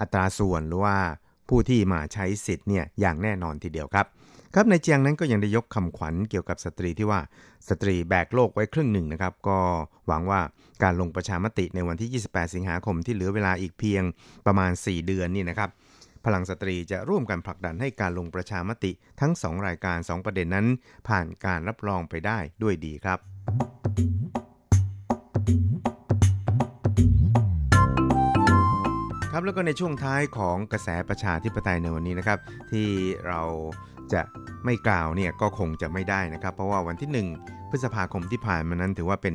[0.01, 0.97] อัตราส่วนหรือว่า
[1.49, 4.07] ผู้ที่มาใช้สิทธิ์เนี่ยอย่างแน่นอนทีเดียวครับ
[4.57, 7.21] ครับนายเจียงนั้นก็ยังได้ยกคำขวัญเกี่ยวกับสตรีที่ว่า
[7.69, 9.59] สตรีแบกโลกไว้ครึ่งหนึ่งนะครับ ก็
[10.07, 10.41] หวังว่า
[10.83, 14.03] การลงประชามติในวันที่ 28 สิงหาคมที่เหลือเวลาอีกเพียง
[14.47, 15.71] ประมาณ 4 เดือนนี่นะครับ
[16.25, 20.67] พลังสตรีจะร่วมกันผลักดันให้การลงประชามติทั้ง 2 รายการ 2 ประเด็นนั้น
[21.09, 23.19] ผ่านการรับรองไปได้ด้วยดีครับ
[29.33, 32.39] ครับแล้วก็ในช่วงท้ายของกระแสประชาธิปไตยในวันนี้นะครับ
[32.71, 32.89] ที่
[33.29, 33.43] เรา
[34.13, 34.23] จะ
[34.65, 39.35] ไม่กล่าวเนี่ยก็คงจะไม่ได้นะครับ เพราะว่าวันที่ 1 พฤษภาคมที่ผ่านมานั้นถือว่าเป็น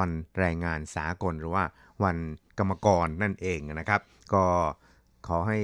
[0.00, 1.64] วันแรงงานสากลหรือว่า
[2.04, 2.16] วัน
[2.58, 4.00] กรรมกรนั่นเองนะครับ
[4.34, 4.44] ก็
[5.28, 5.58] ขอให้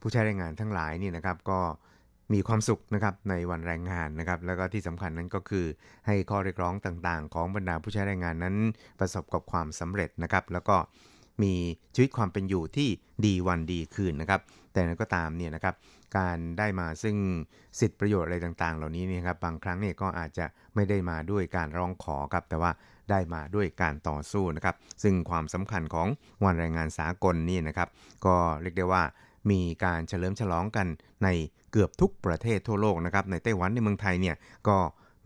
[0.00, 1.60] ผู้ใช้แรงงานทั้งหลายนี่นะครับก็
[2.32, 5.64] มีความสุขนะครับในวันแรงงานนะครับ แล้วก็ที่สำคัญนั้นก็คือ
[6.06, 8.56] ให้ข้อเรียกร้องต่างๆ ของบรรดาผู้ใช้แรงงานนั้น
[9.00, 10.76] ประสบกับความสำเร็จนะครับ แล้วก็
[11.42, 11.54] มี
[11.94, 12.88] ชีวิตความเป็นอยู่ที่
[13.24, 14.40] ดีวันดีคืนนะครับ
[14.72, 15.74] แต่นั้นก็ตามเนี่ยนะครับ
[16.18, 17.16] การได้มาซึ่ง
[17.80, 22.70] สิทธิประโยชน์อะไรต่างๆ เหล่านี้นี่ครับบางครั้งเนี่ยก็อาจจะไม่ได้มาด้วยการร้องขอครับ แต่ว่า
[23.10, 26.08] ได้มาด้วยการต่อสู้นะครับ ซึ่งความสำคัญของ
[26.44, 27.88] วันแรงงานสากลนี่นะครับ
[28.26, 29.02] ก็เรียกได้ว่า
[29.50, 30.86] มีการเฉลิมฉลองกัน
[31.24, 31.28] ใน
[31.72, 34.36] เกือบทุกประเทศทั่วโลกนะครับ ในไต้หวันในเมืองไทยเนี่ย
[34.68, 34.76] ก็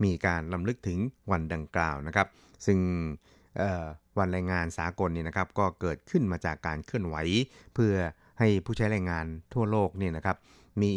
[0.03, 0.99] มีการลำลึกถึง
[1.31, 2.27] วันดังกล่าวนะครับ
[2.65, 2.79] ซึ่ง
[4.19, 7.15] วันแรงงานสากลนี่นะครับก็เกิดขึ้นมาจากการเคลื่อนไหว
[7.73, 7.93] เพื่อ
[8.39, 10.37] ให้ผู้ใช้แรงงานทั่วโลกเนี่ยนะครับ
[10.81, 10.93] มี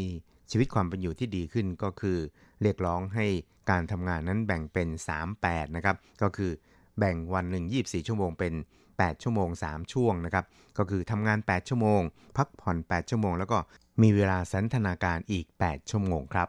[0.50, 2.18] ชีวิตความเป็นอยู่ที่ดีขึ้นก็คือ
[2.62, 3.26] เรียกร้องให้
[3.70, 4.88] การทำงานนั้นแบ่งเป็น
[5.32, 6.50] 3-8 นะครับ ก็คือ
[6.98, 8.54] แบ่งวันหนึ่ง24 ชั่วโมงเป็น
[8.88, 10.44] 8 ชั่วโมง 3 ช่วงนะครับ
[10.78, 12.00] ก็คือทำงาน 8 ชั่วโมง
[12.36, 13.58] พักผ่อน 8 ชั่วโมง แล้วก็
[14.02, 16.48] มีเวลาสันทนาการอีก 8 ชั่วโมงครับ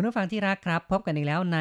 [0.00, 1.58] คุณผู้ฟังที่รักครับ พบกันอีกแล้วใน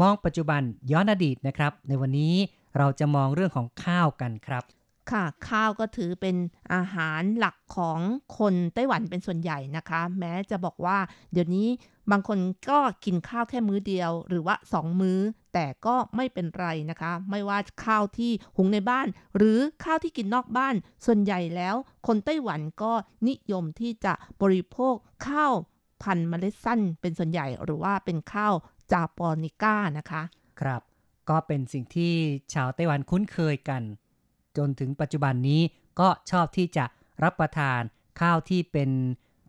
[0.00, 0.62] มองปัจจุบัน
[0.92, 2.34] ย้อนอดีตนะครับ ในวันนี้
[2.78, 4.64] เราจะมองเรื่องของข้าวกันครับ
[5.10, 6.36] ค่ะข้าวก็ถือเป็น
[6.74, 8.00] อาหารหลักของ
[8.38, 10.98] คนไต้หวันเป็นส่วนใหญ่นะคะ แม้จะบอกว่า
[11.32, 11.68] เดี๋ยวนี้
[12.10, 12.38] บางคน
[12.70, 15.18] ก็กินข้าวแค่มื้อเดียว หรือว่าสองมื้อ
[15.54, 19.06] แต่ก็ไม่เป็นไรนะคะ ไม่ว่าข้าวที่หุงในบ้าน
[19.36, 20.74] หรือข้าวที่กินนอกบ้าน
[21.06, 21.74] ส่วนใหญ่แล้ว
[22.06, 22.92] คนไต้หวันก็
[23.28, 24.12] นิยมที่จะ
[24.42, 24.94] บริโภค
[25.28, 25.54] ข้าว
[26.02, 28.54] พันธุ์เมล็ดสั้นเป็นส่วนใหญ่หรือว่าเป็นข้าว
[28.92, 30.22] จาปอนิก้านะคะ
[30.60, 30.82] ครับ
[31.28, 32.14] ก็เป็นสิ่งที่
[32.54, 33.82] ชาวไต้หวันคุ้นเคยกัน
[34.56, 35.62] จนถึงปัจจุบันนี้
[36.00, 36.84] ก็ชอบที่จะ
[37.22, 37.80] รับประทาน
[38.20, 38.90] ข้าวที่เป็น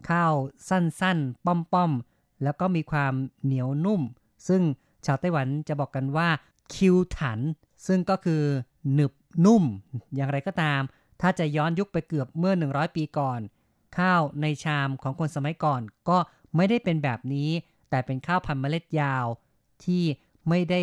[0.09, 0.33] ข้าว
[0.69, 4.01] สั้นๆ ป้อมๆ แล้วก็มีความเหนียวนุ่ม
[4.47, 4.61] ซึ่ง
[5.05, 6.29] ชาวไต้หวันจะบอกกันว่า
[6.73, 7.39] คิวถัน
[7.87, 8.43] ซึ่งก็คือ
[8.93, 9.13] หนึบ
[9.45, 9.63] นุ่ม
[10.15, 10.81] อย่างไรก็ตาม
[11.21, 13.39] ถ้าจะย้อนยุคไปเกือบเมื่อ 100 ปีก่อน
[13.97, 16.17] ข้าวในชามของคนสมัยก่อนก็
[16.55, 17.49] ไม่ได้เป็นแบบนี้
[17.89, 19.25] แต่เป็นข้าวพันธุ์เมล็ดยาว
[19.83, 20.03] ที่
[20.49, 20.81] ไม่ได้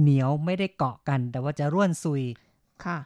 [0.00, 2.22] เหนียวไม่ได้เกาะกัน แต่ว่าจะร่วนซุย
[2.84, 2.98] ค่ะ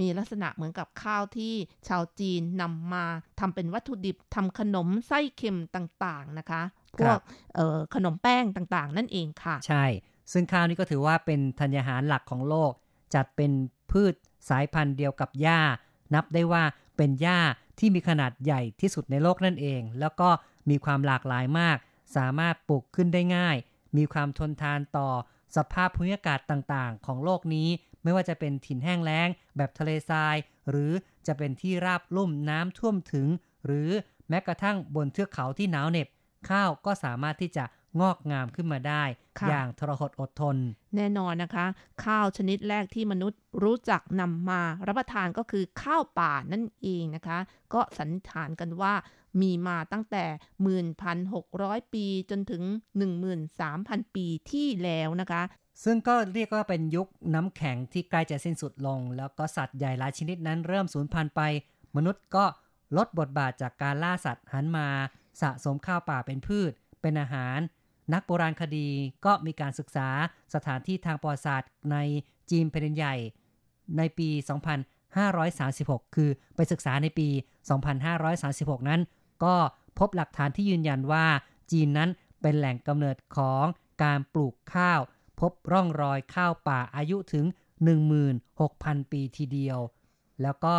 [0.00, 1.54] มีลักษณะเหมือนกับข้าวที่
[1.88, 3.04] ชาวจีนนำมา
[3.40, 6.62] ทำเป็นวัตถุดิบทำขนมไส้เค็มต่างๆนะคะ
[6.98, 7.18] พวก
[7.54, 9.84] เอ่อขนมแป้งต่างๆ นั่นเองค่ะ ใช่
[10.32, 12.72] ซึ่งข้าวนี้ก็ถือว่าเป็นธัญญาหารหลักของโลก
[13.14, 13.52] จัดเป็น
[13.90, 14.14] พืช
[14.48, 15.60] สายพันธุ์เดียวกับหญ้า
[16.14, 16.62] นับได้ว่า
[16.96, 17.38] เป็นหญ้า
[17.78, 20.28] ที่มีขนาดใหญ่ที่สุดในโลกนั่นเอง แล้วก็
[20.70, 21.78] มีความหลากหลายมาก
[22.16, 23.56] สามารถปลูกขึ้นได้ง่าย
[23.96, 25.08] มีความทนทานต่อ
[25.56, 27.68] สภาพภูมิอากาศต่างๆ ของโลกนี้
[28.02, 30.36] ไม่ว่าจะเป็นถิ่นแห้งแล้ง แบบทะเลทราย
[30.70, 30.92] หรือ
[31.26, 33.28] จะเป็นที่ราบลุ่มน้ำท่วมถึง
[33.66, 33.90] หรือ
[34.28, 36.08] แม้กระทั่งบนเทือกเขาที่หนาวเหน็บ
[36.48, 37.64] ข้าวก็สามารถที่จะ
[38.00, 39.04] งอกงามขึ้นมาได้
[39.40, 40.56] ค่ะอย่างทรหดอดทน
[40.96, 41.66] แน่นอนนะคะ
[42.04, 47.38] ข้าวชนิดแรกที่มนุษย์รู้จักนำมารับประทานก็คือข้าวป่านั่นเองนะคะ
[47.74, 48.94] ก็สันนิษฐานกันว่า
[49.40, 50.24] มีมาตั้งแต่
[51.24, 52.62] 11,600 ปีจนถึง
[53.38, 55.42] 13,000 ปีที่แล้วนะคะ
[55.84, 61.42] ซึ่งก็เรียกว่าเป็นยุคน้ำแข็งที่ใกล้จะสิ้นสุดลง แล้วก็สัตว์ใหญ่หลายชนิดนั้นเริ่มสูญพันธุ์ไป
[61.96, 62.44] มนุษย์ก็
[62.96, 64.88] ลดบทบาทจากการล่าสัตว์หันมา
[65.42, 67.58] สะสมข้าวป่าเป็นพืช เป็นอาหาร
[68.12, 68.88] นักโบราณคดี
[69.24, 70.08] ก็มีการศึกษา
[70.54, 71.96] สถานที่ทางประวัติศาสตร์ใน
[72.50, 73.14] จีนแผ่นใหญ่
[73.98, 74.28] ในปี
[75.02, 77.28] 2536 คือไปศึกษาในปี
[78.08, 79.00] 2536 นั้น
[79.44, 79.54] ก็
[79.98, 81.26] พบหลักฐานที่ยืนยันว่า
[81.72, 83.64] จีนนั้นเป็นแหล่งกำเนิดของ
[84.02, 85.00] การปลูกข้าว
[85.40, 87.44] พบร่องรอยข้าวป่าอายุถึง
[88.28, 89.78] 16,000 ปีทีเดียว
[90.42, 90.76] แล้วก็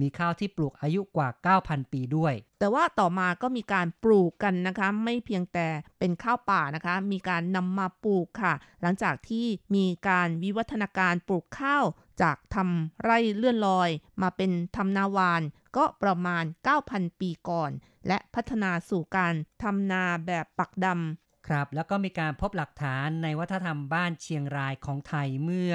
[0.00, 1.28] มีข้าวที่ปลูกอายุกว่า
[1.60, 5.66] 9,000 ปีด้วย แต่ว่าต่อมาก็มีการปลูกกันนะคะ ไม่เพียงแต่
[5.98, 11.84] เป็นข้าวป่านะคะ มีการนำมาปลูกค่ะ หลังจากที่มีการวิวัฒนาการปลูกข้าว
[12.22, 13.90] จากทำไร่เลื่อนลอย
[14.22, 15.42] มาเป็นทำนาวาน
[15.76, 16.44] ก็ประมาณ
[16.82, 17.70] 9,000 ปีก่อน
[18.06, 25.72] และพัฒนาสู่การทำนาแบบปักดำครับ แล้วก็มีการพบหลักฐานในวัฒนธรรมบ้านเชียงรายของไทยเมื่อ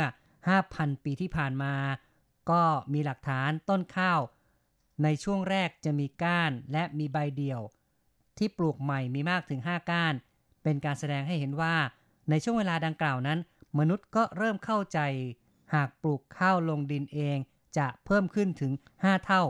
[0.52, 1.74] 5,000 ปีที่ผ่านมา
[2.52, 2.64] ก็
[2.94, 4.20] มีหลักฐานต้นข้าว
[5.04, 7.62] ในช่วงแรกจะมีก้านและมีใบเดี่ยว
[8.38, 10.14] ที่ปลูกใหม่มีมากถึง 5 ก้าน
[10.64, 11.76] เป็นการแสดงให้เห็นว่า
[12.30, 13.40] ในช่วงเวลาดังกล่าวนั้น
[13.80, 15.00] มนุษย์ก็เริ่มเข้าใจ
[15.74, 17.38] หากปลูกข้าวลงดินเอง
[17.78, 18.72] จะเพิ่มขึ้นถึง
[19.04, 19.44] 5 เท่า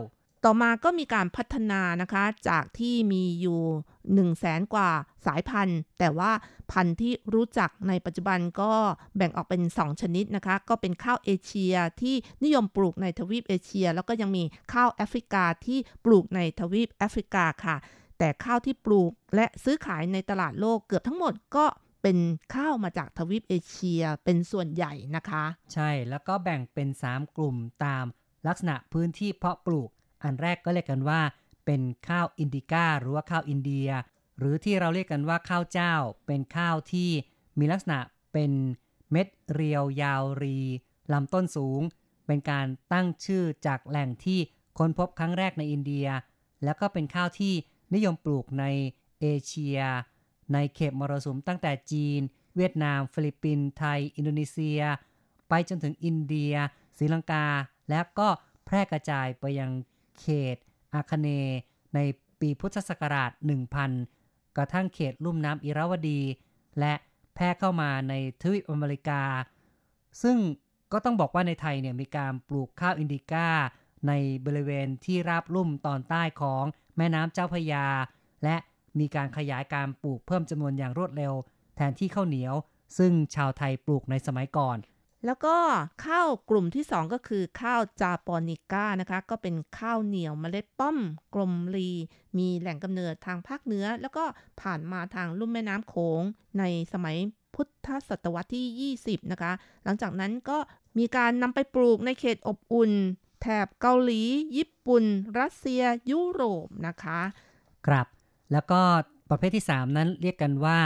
[0.44, 3.60] ต่อมาก็มีการพัฒนานะคะจากที่มีอยู่
[3.92, 4.90] 1 0 0 0 0แสนกว่า
[5.26, 6.32] สายพันธุ์ แต่ว่า
[6.72, 8.72] พันธุ์ที่รู้จักในปัจจุบันก็
[9.16, 12.14] แบ่งออกเป็น 2 ชนิดนะคะ ก็เป็นข้าวเอเชียที่
[12.44, 17.76] นิยมปลูกในทวีปเอเชีย แล้วก็ยังมีข้าวแอฟริกาที่ปลูกในทวีปแอฟริกาค่ะ
[18.18, 21.66] แต่ข้าวที่ปลูกและซื้อขายในตลาดโลกเกือบทั้งหมดก็
[22.02, 22.18] เป็น
[22.54, 28.04] ข้าวมาจากทวีปเอเชียเป็นส่วนใหญ่นะคะ ใช่แล้วก็แบ่งเป็น 3 กลุ่มตาม
[28.46, 29.90] ลักษณะพื้นที่เพาะปลูก
[30.24, 31.20] อันแรกก็เรียกกันว่า
[31.66, 33.88] เป็นข้าวอินดิก้าหรือว่าข้าวอินเดีย
[34.38, 35.94] หรือที่เราเรียกกันว่าข้าวเจ้า
[36.26, 37.10] เป็นข้าวที่
[37.58, 37.98] มีลักษณะ
[38.32, 38.52] เป็น
[39.10, 40.58] เม็ดเรียวยาวรี
[41.12, 41.80] ลำต้นสูง
[42.26, 44.40] เป็นการตั้งชื่อจากแหล่งที่
[44.78, 46.06] ค้นพบครั้งแรกในอินเดีย
[46.64, 47.54] แล้วก็เป็นข้าวที่
[47.94, 48.64] นิยมปลูกใน
[49.20, 49.78] เอเชีย
[50.52, 52.20] ในเขตมรสุมตั้งแต่จีน
[52.56, 54.80] เวียดนาม ฟิลิปปินส์ไทย อินโดนีเซีย
[55.48, 56.54] ไปจนถึงอินเดีย
[56.98, 57.46] ศรีลังกา
[57.90, 58.28] และก็
[58.64, 59.70] แพร่กระจายไปยัง
[60.20, 60.56] เขต
[60.94, 61.28] อาคเนย์
[61.94, 61.98] ใน
[62.40, 63.30] ปีพุทธศักราช
[63.94, 66.20] 1000 กระทั่งเขตลุ่มน้ำอิราวดี
[66.80, 66.94] และ
[67.34, 69.22] แพร่เข้ามาในทวีปอเมริกา
[70.22, 70.36] ซึ่ง
[70.92, 73.48] ก็ต้องบอกว่าในไทยเนี่ยมีการปลูกข้าวอินดิก้า
[74.08, 74.12] ใน
[74.46, 76.64] บริเวณที่ราบลุ่มตอนใต้ของ
[76.96, 77.86] แม่น้ำเจ้าพระยา
[78.44, 78.56] และ
[78.98, 81.34] มีการขยายการปลูกเพิ่มจำนวนอย่างรวดเร็ว
[81.76, 82.54] แทนที่ข้าวเหนียว
[82.98, 84.76] ซึ่งชาวไทยปลูกในสมัยก่อน
[85.26, 85.56] แล้วก็
[86.06, 90.98] ข้าวกลุ่มที่ 2 ก็คือข้าวจาปอนิก้านะคะ ก็เป็นข้าวเหนียวเมล็ดป้อม
[91.34, 91.90] กลมรี
[92.38, 94.24] มีแหล่งกำเนิดทางภาคเหนือ แล้วก็
[94.60, 96.22] ผ่านมาทางลุ่มแม่น้ำโขง
[96.58, 97.16] ในสมัย
[97.54, 99.52] พุทธศตวรรษที่ 20 นะคะ
[99.84, 100.58] หลังจากนั้นก็
[100.98, 102.92] มีการนำไปปลูกในเขตอบอุ่น
[103.40, 104.22] แถบเกาหลี
[104.56, 105.04] ญี่ปุ่น
[105.38, 107.20] รัสเซีย ยุโรปนะคะ
[107.86, 108.06] ครับ
[108.52, 108.80] แล้วก็
[109.30, 110.78] ประเภทที่ 3 นั้นเรียกกันว่า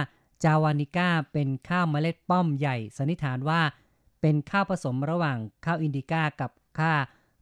[0.45, 3.61] จาวานิก้าเป็นข้าวเมล็ดป้อมใหญ่สันนิษฐานว่า
[4.21, 6.93] เป็นข้าวผสมระหว่างข้าวอินดิก้ากับข้า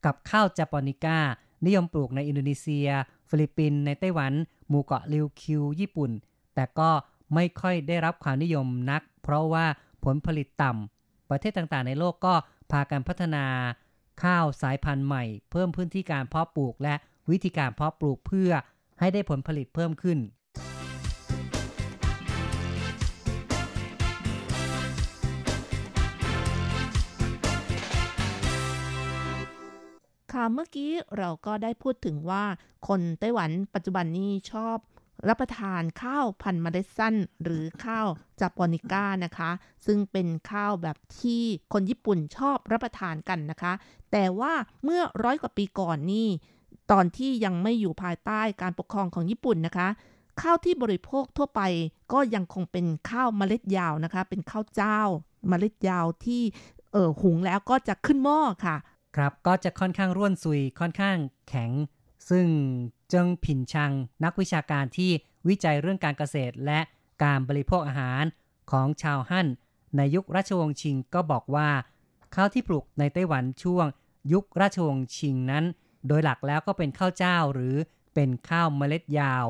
[0.05, 1.19] กับข้าวจาปอนิก้า
[1.67, 2.89] นิยมปลูกในอินโดนีเซีย
[3.29, 4.33] ฟิลิปปินส์ในไต้หวัน
[4.69, 6.11] หมู่เกาะริวกิว ญี่ปุ่น
[6.55, 6.91] แต่ก็
[7.35, 9.67] ไม่ค่อยได้รับความนิยมนัก เพราะว่า
[10.05, 12.35] ผลผลิตต่ำประเทศต่างๆ ในโลกก็
[12.71, 13.45] พากันพัฒนา
[14.23, 16.95] ข้าวสายพันธุ์ใหม่ เพิ่มพื้นที่การเพาะปลูกและ
[17.31, 18.51] วิธีการเพาะปลูกเพื่อ
[19.01, 20.19] ให้ได้ผลผลิตเพิ่มขึ้น
[30.53, 32.45] เมื่อกี้เราก็ได้พูดถึงว่า
[32.89, 34.77] คนไต้หวันปัจจุบันนี้ชอบ
[35.29, 38.07] รับประทานข้าวพันธุ์เมล็ดสั้น หรือข้าว
[38.41, 39.51] จาปอนิก้านะคะ
[39.87, 41.43] ซึ่งเป็นข้าวแบบที่
[41.73, 43.73] คนญี่ปุ่นชอบรับประทานกันนะคะ
[44.13, 44.53] แต่ว่า
[44.85, 46.29] เมื่อร้อยกว่าปีก่อนนี่
[46.91, 49.89] ตอนที่ยังไม่อยู่ภายใต้การปกครองของญี่ปุ่นนะคะ
[50.43, 51.61] ข้าวที่บริโภคทั่วไป
[52.13, 55.01] ก็ยังคงเป็นข้าวเมล็ดยาวนะคะ เป็นข้าวเจ้า
[55.49, 56.43] เมล็ดยาวที่
[56.93, 58.77] เออหุงแล้วก็จะขึ้นหม้อค่ะ
[59.17, 61.17] ครับก็จะค่อนข้างร่วนซุยค่อนข้าง
[61.49, 61.71] แข็ง
[62.31, 62.47] ซึ่ง
[63.11, 63.93] เจิงผินชัง
[64.25, 65.11] นักวิชาการที่
[65.49, 66.81] วิจัยเรื่องการเกษตรและ
[67.23, 68.25] การบริโภคอาหาร
[68.71, 69.47] ของชาวฮั่น
[69.97, 71.69] ในยุคราชวงศ์ชิงก็บอกว่า
[72.35, 73.87] ข้าวที่ปลูกในไต้หวันช่วง
[74.33, 75.65] ยุคราชวงศ์ชิงนั้น
[76.09, 77.75] โดยหลักแล้วก็เป็นข้าวเจ้าหรือ
[78.15, 79.45] เป็นข้าวเมล็ดยาว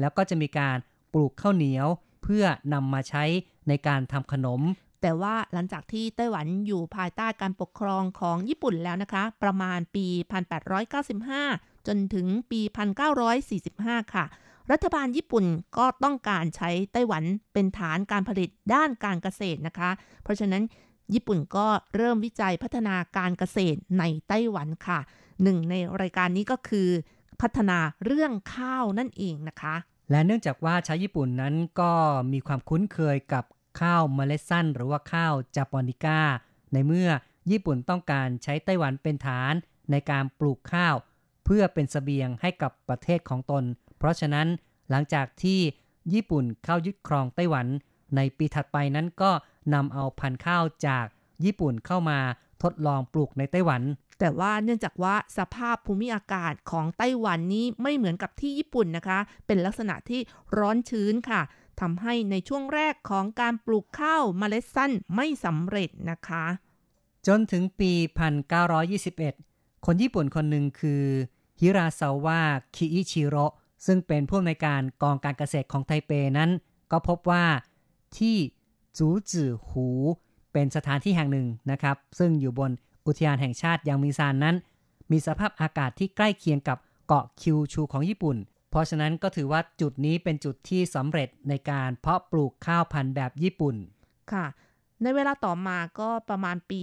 [0.00, 0.76] แล้วก็จะมีการ
[1.12, 1.86] ปลูกข้าวเหนียว
[2.22, 3.24] เพื่อนำมาใช้
[3.68, 4.60] ในการทำขนม
[5.00, 10.06] แต่ว่าหลังจากที่ไต้หวันอยู่ภายใต้การปกครองของญี่ปุ่นแล้วนะคะ ประมาณปี
[10.92, 12.60] 1895 จนถึงปี
[13.36, 14.24] 1945 ค่ะ
[14.72, 15.44] รัฐบาลญี่ปุ่น
[15.78, 19.90] ก็ต้องการใช้ไต้หวันเป็นฐานการผลิตด้านการเกษตรนะคะ
[20.22, 20.62] เพราะฉะนั้น
[21.14, 24.98] ญี่ปุ่นก็เริ่มวิจัยพัฒนาการเกษตรในไต้หวันค่ะ
[25.42, 26.88] หนึ่งในรายการนี้ก็คือ
[27.40, 29.74] พัฒนาเรื่องข้าวนั่นเองนะคะ
[30.10, 31.92] และเนื่องจากว่าชาวญี่ปุ่นนั้นก็
[32.32, 33.44] มีความคุ้นเคยกับ
[33.80, 36.20] ข้าวเมล็ดสั้น หรือว่าข้าวจาปอนิก้า
[36.72, 37.10] ในเมื่อ
[37.50, 39.54] ญี่ปุ่นต้องการใช้ไต้หวันเป็นฐาน
[39.90, 40.94] ในการปลูกข้าว
[41.44, 43.64] เพื่อเป็นสเสบียงให้กับประเทศของตน
[43.98, 44.46] เพราะฉะนั้น
[44.90, 45.60] หลังจากที่
[46.12, 47.66] ญี่ปุ่นเข้ายึดครองไต้หวัน
[48.16, 49.30] ในปีถัดไปนั้นก็
[49.74, 51.06] นำเอาพันธุ์ข้าวจาก
[51.44, 52.18] ญี่ปุ่นเข้ามา
[52.62, 53.82] ทดลองปลูกในไต้หวัน
[54.18, 60.20] แต่ว่าเนื่องจากว่าสภาพภูมิอากาศของไต้หวันนี้ไม่เหมือนกับที่ญี่ปุ่นนะคะ เป็นลักษณะที่
[60.58, 61.40] ร้อนชื้นค่ะ
[61.80, 66.44] ทำให้ในช่วงแรกของการปลูกข้าวเมล็ดสั้นไม่สำเร็จนะคะ
[67.26, 67.92] จนถึงปี
[69.28, 71.04] 1921 คนญี่ปุ่นคนหนึ่งคือ
[71.60, 72.40] ฮิราซาวะ
[72.76, 73.36] คิอิชิโร
[73.86, 76.50] ซึ่งเป็นผู้อำนวยการกองการเกษตรของไทเปนั้น
[76.90, 77.44] ก็พบว่า
[78.18, 78.36] ที่
[78.98, 79.88] จูจือหู
[80.52, 82.70] เป็นสถานที่แห่งหนึ่งนะครับ ซึ่งอยู่บน
[83.06, 84.56] อุทยานแห่งชาติยังมิซานนั้น
[85.10, 88.36] มีสภาพอากาศที่ใกล้เคียงกับเกาะคิวชูของญี่ปุ่น
[88.70, 93.76] เพราะฉะนั้นก็ถือว่าจุดนี้เป็นจุดที่สำเร็จในการเพาะปลูกข้าวพันธุ์แบบญี่ปุ่น
[94.32, 94.46] ค่ะ
[95.02, 96.82] ในเวลาต่อมาก็ประมาณปี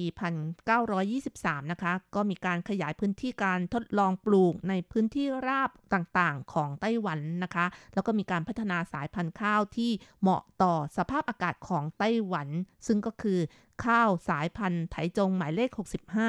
[0.86, 12.48] 1923 นะคะ ก็มีการขยายพื้นที่การทดลองปลูกในพื้นที่ราบต่างๆ ของไต้หวันนะคะ แล้วก็มีการพัฒนาสายพันธุ์ข้าวที่เหมาะต่อสภาพอากาศของไต้หวัน
[12.88, 13.40] ซึ่งก็คือ
[13.86, 15.70] ข้าวสายพันธุ์ไถจงหมายเลข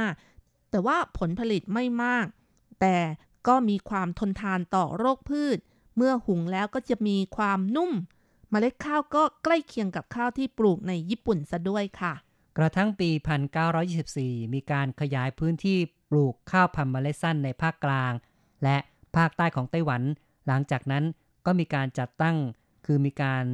[0.07, 2.27] 65 แต่ว่าผลผลิตไม่มาก
[2.81, 2.97] แต่
[3.49, 5.59] ก็มีความทนทานต่อโรคพืช
[5.97, 7.93] เมื่อหุงแล้วก็จะมีความนุ่ม
[8.51, 12.15] เมล็ดข้าวก็ใกล้เคียงกับข้าวที่ปลูกในญี่ปุ่นซะด้วยค่ะ
[12.59, 13.11] กระทั่งปี
[13.83, 15.79] 1924 มีการขยายพื้นที่
[16.11, 18.13] ปลูกข้าวพันธุ์เมล็ดสั้นในภาคกลาง
[18.65, 18.77] และ
[19.17, 20.03] ภาคใต้ของไต้หวัน
[20.47, 21.05] หลังจากนั้น
[21.47, 22.37] ก็มีการจัดตั้ง
[22.87, 23.45] คือมีการ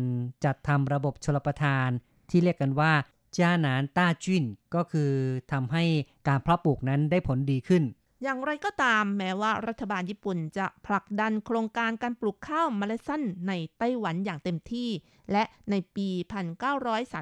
[0.45, 1.89] จัดทำระบบชลประทาน
[2.31, 2.93] ที่เรียกกันว่า
[3.37, 5.11] จ้าหนานต้าจุนก็คือ
[5.53, 5.85] ทำให้
[6.29, 7.83] การเพาะปลูกนั้นได้ผลดีขึ้น
[8.23, 14.89] อย่างไรก็ตามแม้ว่ารัฐบาลญี่ปุ่นจะผลักดันโครงการการปลูกข้าวเมล็ดสั้นในไต้หวันอย่างเต็มที่
[15.33, 16.09] และในปี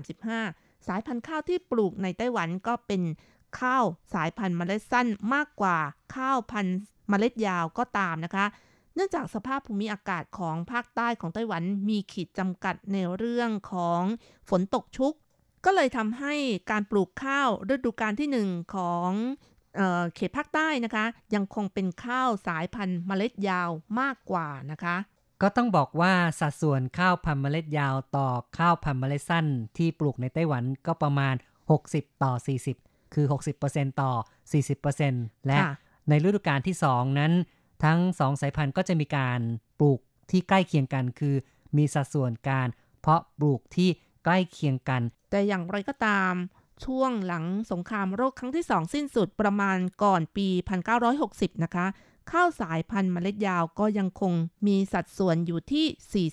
[0.07, 3.03] 1935 สายพันธุ์ข้าวที่ปลูกในไต้หวันก็เป็น
[3.61, 3.84] ข้าว
[4.14, 5.78] สายพันธุ์เมล็ดสั้นมากกว่า
[6.16, 6.78] ข้าวพันธุ์
[7.09, 8.46] เมล็ดยาวก็ตามนะคะ
[8.94, 14.03] เนื่องจากสภาพภูมิอากาศของภาคใต้ของไต้หวันมีขีดจำกัดในเรื่องของ
[14.48, 15.14] ฝนตกชุก
[15.64, 16.34] ก็เลยทำให้
[16.70, 19.11] การปลูกข้าวฤดูกาลที่หนึ่งของ
[19.77, 21.05] เออเขตภาคใต้นะคะ
[21.35, 24.97] ยังคงเป็นข้าวสายพันธุ์เมล็ดยาวมากกว่านะคะ
[25.43, 29.47] ก็ต้องบอกว่าสัดส่วนข้าวพันธุ์เมล็ดยาวต่อข้าวพันธุ์เมล็ดสั้น
[29.77, 31.35] ที่ปลูกในไต้หวันก็ประมาณ
[31.79, 32.33] 60 ต่อ
[32.75, 33.27] 40 คือ
[33.62, 34.12] 60%ต่อ
[34.79, 35.75] 40%และค่ะ
[36.09, 37.33] ในฤดูกาลที่ 2 นั้น
[37.85, 39.41] ทั้ง 2 สายพันธุ์ก็จะมีการ
[39.81, 40.01] ปลูก
[40.31, 41.35] ที่ใกล้เคียงกัน คือ
[41.77, 42.68] มีสัดส่วนการ
[43.01, 43.89] เพาะปลูกที่
[44.25, 46.35] ใกล้เคียงกัน แต่อย่างไรก็ตาม
[46.85, 50.49] ช่วงหลังสงครามโลกครั้งที่สองสิ้นสุดประมาณก่อนปี
[51.07, 51.87] 1960 นะคะ
[52.31, 54.33] ข้าวสายพันธุ์เมล็ดยาวก็ยังคง
[54.66, 56.26] มีสัดส่วนอยู่ที่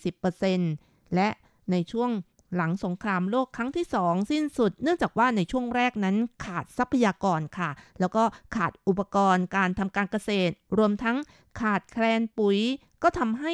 [0.73, 1.29] 40%และ
[1.71, 2.09] ในช่วง
[2.55, 7.69] หลังสงครามโลกครั้งที่สองสิ้นสุด เนื่องจากว่าในช่วงแรกนั้นขาดทรัพยากรค่ะ
[7.99, 8.23] แล้วก็
[8.55, 11.17] ขาดอุปกรณ์การทำการเกษตร รวมทั้ง
[11.59, 12.57] ขาดแคลนปุ๋ย
[13.03, 13.53] ก็ทำให้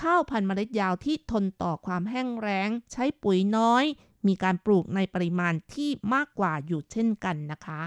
[0.00, 3.84] ข้าวพันธุ์เมล็ดยาวที่ทนต่อความแห้งแล้ง ใช้ปุ๋ยน้อย
[4.26, 7.80] มีการปลูกในปริมาณที่มากกว่าอยู่เช่นกันนะคะ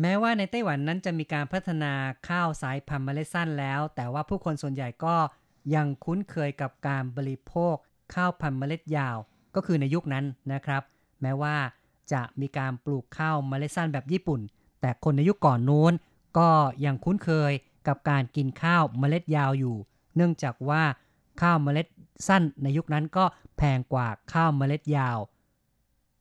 [0.00, 1.92] แม้ว่าในไต้หวันนั้นจะมีการพัฒนา
[2.28, 5.16] ข้าวสายพันธุ์เมล็ดสั้นแล้ว แต่ว่าผู้คนส่วนใหญ่ก็
[5.74, 7.74] ยังคุ้นเคยกับการบริโภค
[8.14, 9.16] ข้าวพันธุ์เมล็ดยาว
[9.54, 10.82] ก็คือในยุคนั้นนะครับ
[11.22, 11.56] แม้ว่า
[12.12, 14.40] จะมีการปลูกข้าวเมล็ดสั้นแบบญี่ปุ่น
[14.80, 15.92] แต่คนในยุคก่อนนู้น
[16.38, 16.48] ก็
[16.84, 17.52] ยังคุ้นเคย
[17.86, 19.76] กับการกินข้าวเมล็ดยาวอยู่
[20.16, 20.82] เนื่องจากว่า
[21.42, 21.86] ข้าวเมล็ด
[22.28, 23.24] สั้นในยุคนั้นก็
[23.56, 25.18] แพงกว่าข้าวเมล็ดยาว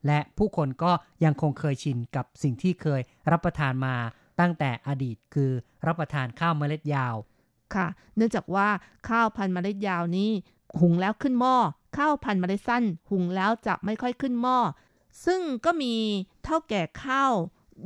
[0.06, 0.92] และผู้คนก็
[1.24, 3.96] ยังคงเคยชินกับสิ่งที่เคยรับประทานมา
[4.40, 5.52] ตั้งแต่อดีตคือ
[5.88, 7.16] รับประทานข้าวเมล็ดยาว
[7.76, 8.68] ค่ะ เนื่องจากว่า
[9.10, 10.32] ข้าวพันธุ์เมล็ดยาวนี้
[10.80, 11.56] หุงแล้วขึ้นหม้อ
[11.98, 14.58] ข้าวพันธุ์เมล็ดสั้น หุงแล้วจะไม่ค่อยขึ้นหม้อ
[15.26, 15.94] ซึ่งก็มี
[16.44, 17.34] เท่าแก่ข้าว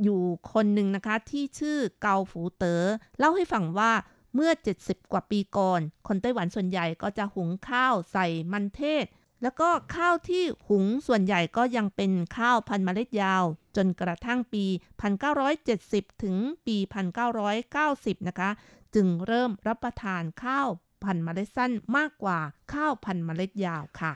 [0.02, 0.20] อยู่
[0.52, 2.84] คนหนึ่งนะคะที่ชื่อเกาฝูเตอ๋อ
[3.18, 3.92] เล่าให้ฟังว่า
[4.34, 4.52] เมื่อ
[4.82, 9.04] 70 กว่าปีก่อน คนไต้หวันส่วนใหญ่ก็จะหุงข้าวใส่มันเทศ
[9.42, 13.44] แล้วก็ข้าวที่หุงส่วนใหญ่ก็ยังเป็นข้าวพันธุ์เมล็ดยาว
[13.76, 14.64] จนกระทั่งปี
[15.44, 16.36] 1970 ถึง
[16.66, 16.76] ปี
[17.52, 18.50] 1990 นะคะ
[18.94, 20.68] จึงเริ่มรับประทานข้าว
[21.04, 22.38] พันธุ์เมล็ดสั้นมากกว่า
[22.72, 24.12] ข้าวพันธุ์เมล็ดยาวค่ะ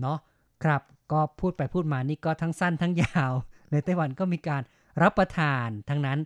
[0.00, 0.18] เนาะ
[0.64, 3.32] ครับก็พูดไปพูดมานี่ก็ทั้งสั้นทั้งยาว
[3.70, 4.62] ในไต้หวันก็มีการ
[5.02, 6.18] รับประทานทั้งนั้น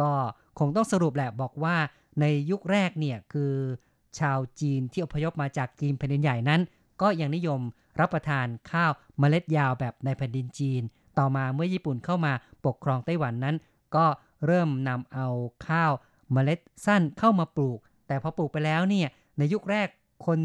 [0.00, 0.10] ก็
[0.58, 1.76] คงต้องสรุปแหละบอกว่า
[2.20, 3.52] ในยุคแรกเนี่ยคือ
[4.18, 6.60] ชาวจีนที่อพยพมาจากจีนแผ่นดินใหญ่นั้น
[7.02, 7.60] ก็ยังนิยม
[8.00, 10.82] รับประทานข้าวเมล็ดยาวแบบในแผ่นดินจีน
[11.18, 12.32] ต่อมาเมื่อญี่ปุ่นเข้ามา
[12.66, 13.56] ปกครองไต้หวันนั้น
[13.96, 14.06] ก็
[14.46, 15.28] เริ่มนำเอา
[15.68, 15.92] ข้าว
[16.32, 19.88] เมล็ดสั้นเข้ามาปลูก แต่พอปลูกไปแล้วเนี่ยในยุคแรก
[20.26, 20.40] คน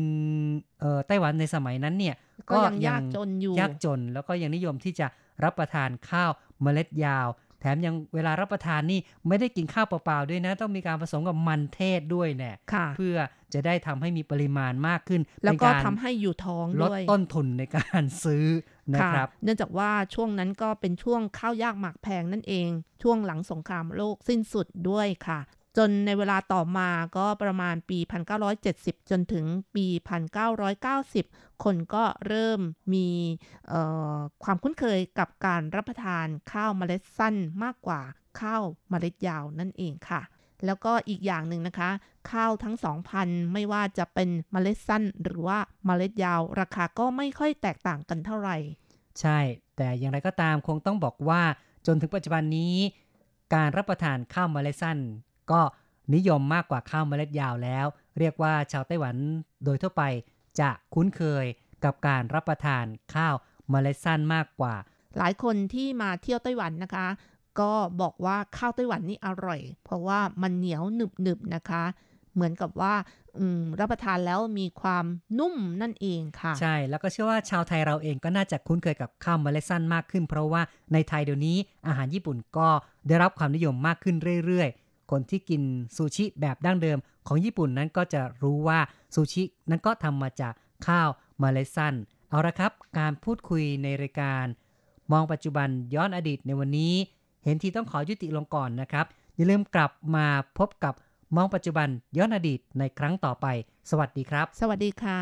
[0.80, 2.16] เอ่อไต้หวันในสมัยนั้นเนี่ย
[2.49, 5.08] ก็ยังยากจนอยู่ยากจนแล้วก็ยังนิยมที่จะ
[5.43, 6.32] รับประทานข้าว
[6.62, 7.28] เมล็ดยาว
[7.62, 13.16] แถมยังเวลารับประทานนี่ไม่ได้กินข้าวเปล่าๆด้วยนะ ต้องมีการผสมกับมันเทศด้วยแน่ค่ะเพื่อ
[13.53, 18.45] จะได้ทำให้มีปริมาณมากขึ้น แล้วก็เป็นารทำให้อยู่ท้องลดด้วยต้นทุนในการซื้อ
[18.93, 22.70] นะค่ะครับ เนื่องจากว่าช่วงนั้นก็เป็นช่วงข้าวยากหมากแพงนั่นเอง
[23.03, 25.39] ช่วงหลังสงครามโลกสิ้นสุดด้วยค่ะ
[25.78, 27.99] จนในเวลาต่อมาก็ประมาณปี
[28.55, 29.45] 1970 จนถึง
[29.76, 29.86] ปี
[30.76, 32.59] 1990 คนก็เริ่ม
[32.93, 33.07] มี
[34.43, 38.01] ความคุ้นเคยกับการรับประทานข้าวเมล็ดสั้นมากกว่า
[38.39, 40.22] ข้าวเมล็ดยาวนั่นเองค่ะ
[40.65, 41.89] แล้วก็อีกอย่างหนึ่งนะคะ
[42.32, 48.57] ข้าวทั้งสองพันไม่ว่าจะเป็นเมล็ดสั้นหรือว่าเมล็ดยาว ราคาก็ไม่ค่อยแตกต่างกันเท่าไหร่
[49.19, 49.39] ใช่
[49.76, 51.41] แต่อย่างไรก็ตามคงต้องบอกว่า
[51.86, 52.76] จนถึงปัจจุบันนี้
[53.53, 54.97] การรับประทานข้าวเมล็ดสั้น
[55.52, 55.62] ก็
[56.16, 57.86] นิยมมากกว่าข้าวเมล็ดยาวแล้ว
[58.20, 59.16] เรียกว่าชาวไต้หวัน
[59.66, 60.04] โดยทั่วไป
[60.60, 61.45] จะคุ้นเคย
[61.84, 63.36] กับการรับประทานข้าว
[63.70, 64.76] เมล็ดสั้นมากกว่า
[65.18, 67.08] หลายคนที่มาเที่ยวไต้หวันนะคะ
[67.60, 67.72] ก็
[68.02, 71.84] บอกว่าข้าวไต้หวันนี่อร่อย เพราะว่ามันเหนียวหนึบๆนะคะ
[72.34, 72.93] เหมือนกับว่า
[73.39, 75.06] อืมรับประทานแล้วมีความ
[75.39, 80.62] นุ่มนั่นเองค่ะ ใช่แล้วก็เชื่อว่าชาวไทยเราเองก็น่าจะคุ้นเคยกับข้าวเมล็ดสั้นมากขึ้น เพราะว่า
[80.93, 82.68] ในไทยเดี๋ยวนี้อาหารญี่ปุ่นก็
[83.08, 85.62] ได้รับความนิยมมากขึ้นเรื่อยๆ คนที่กิน
[85.95, 86.97] ซูชิแบบดั้งเดิม
[87.28, 88.80] ของญี่ปุ่นนั้นก็จะรู้ว่า
[89.16, 90.53] ซูชินั้นก็ทำมาจาก
[90.88, 91.09] ข้าว
[91.39, 91.93] เมล็ดสั้น
[92.30, 94.45] เอาละครับ การพูดคุยในรายการ
[95.12, 96.93] มองปัจจุบันย้อนอดีตในวันนี้
[97.43, 99.05] เห็นทีต้องขอยุติลงก่อนนะครับ
[99.36, 100.26] อย่าลืมกลับมา
[100.57, 100.93] พบกับ
[101.36, 101.88] มองปัจจุบัน
[102.18, 103.45] ย้อนอดีตในครั้งต่อไป
[103.89, 105.14] สวัสดีครับ สวัสดีค่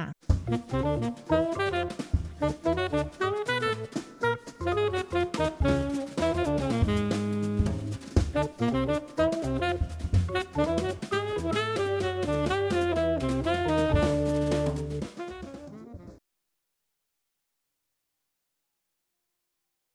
[3.25, 3.28] ะ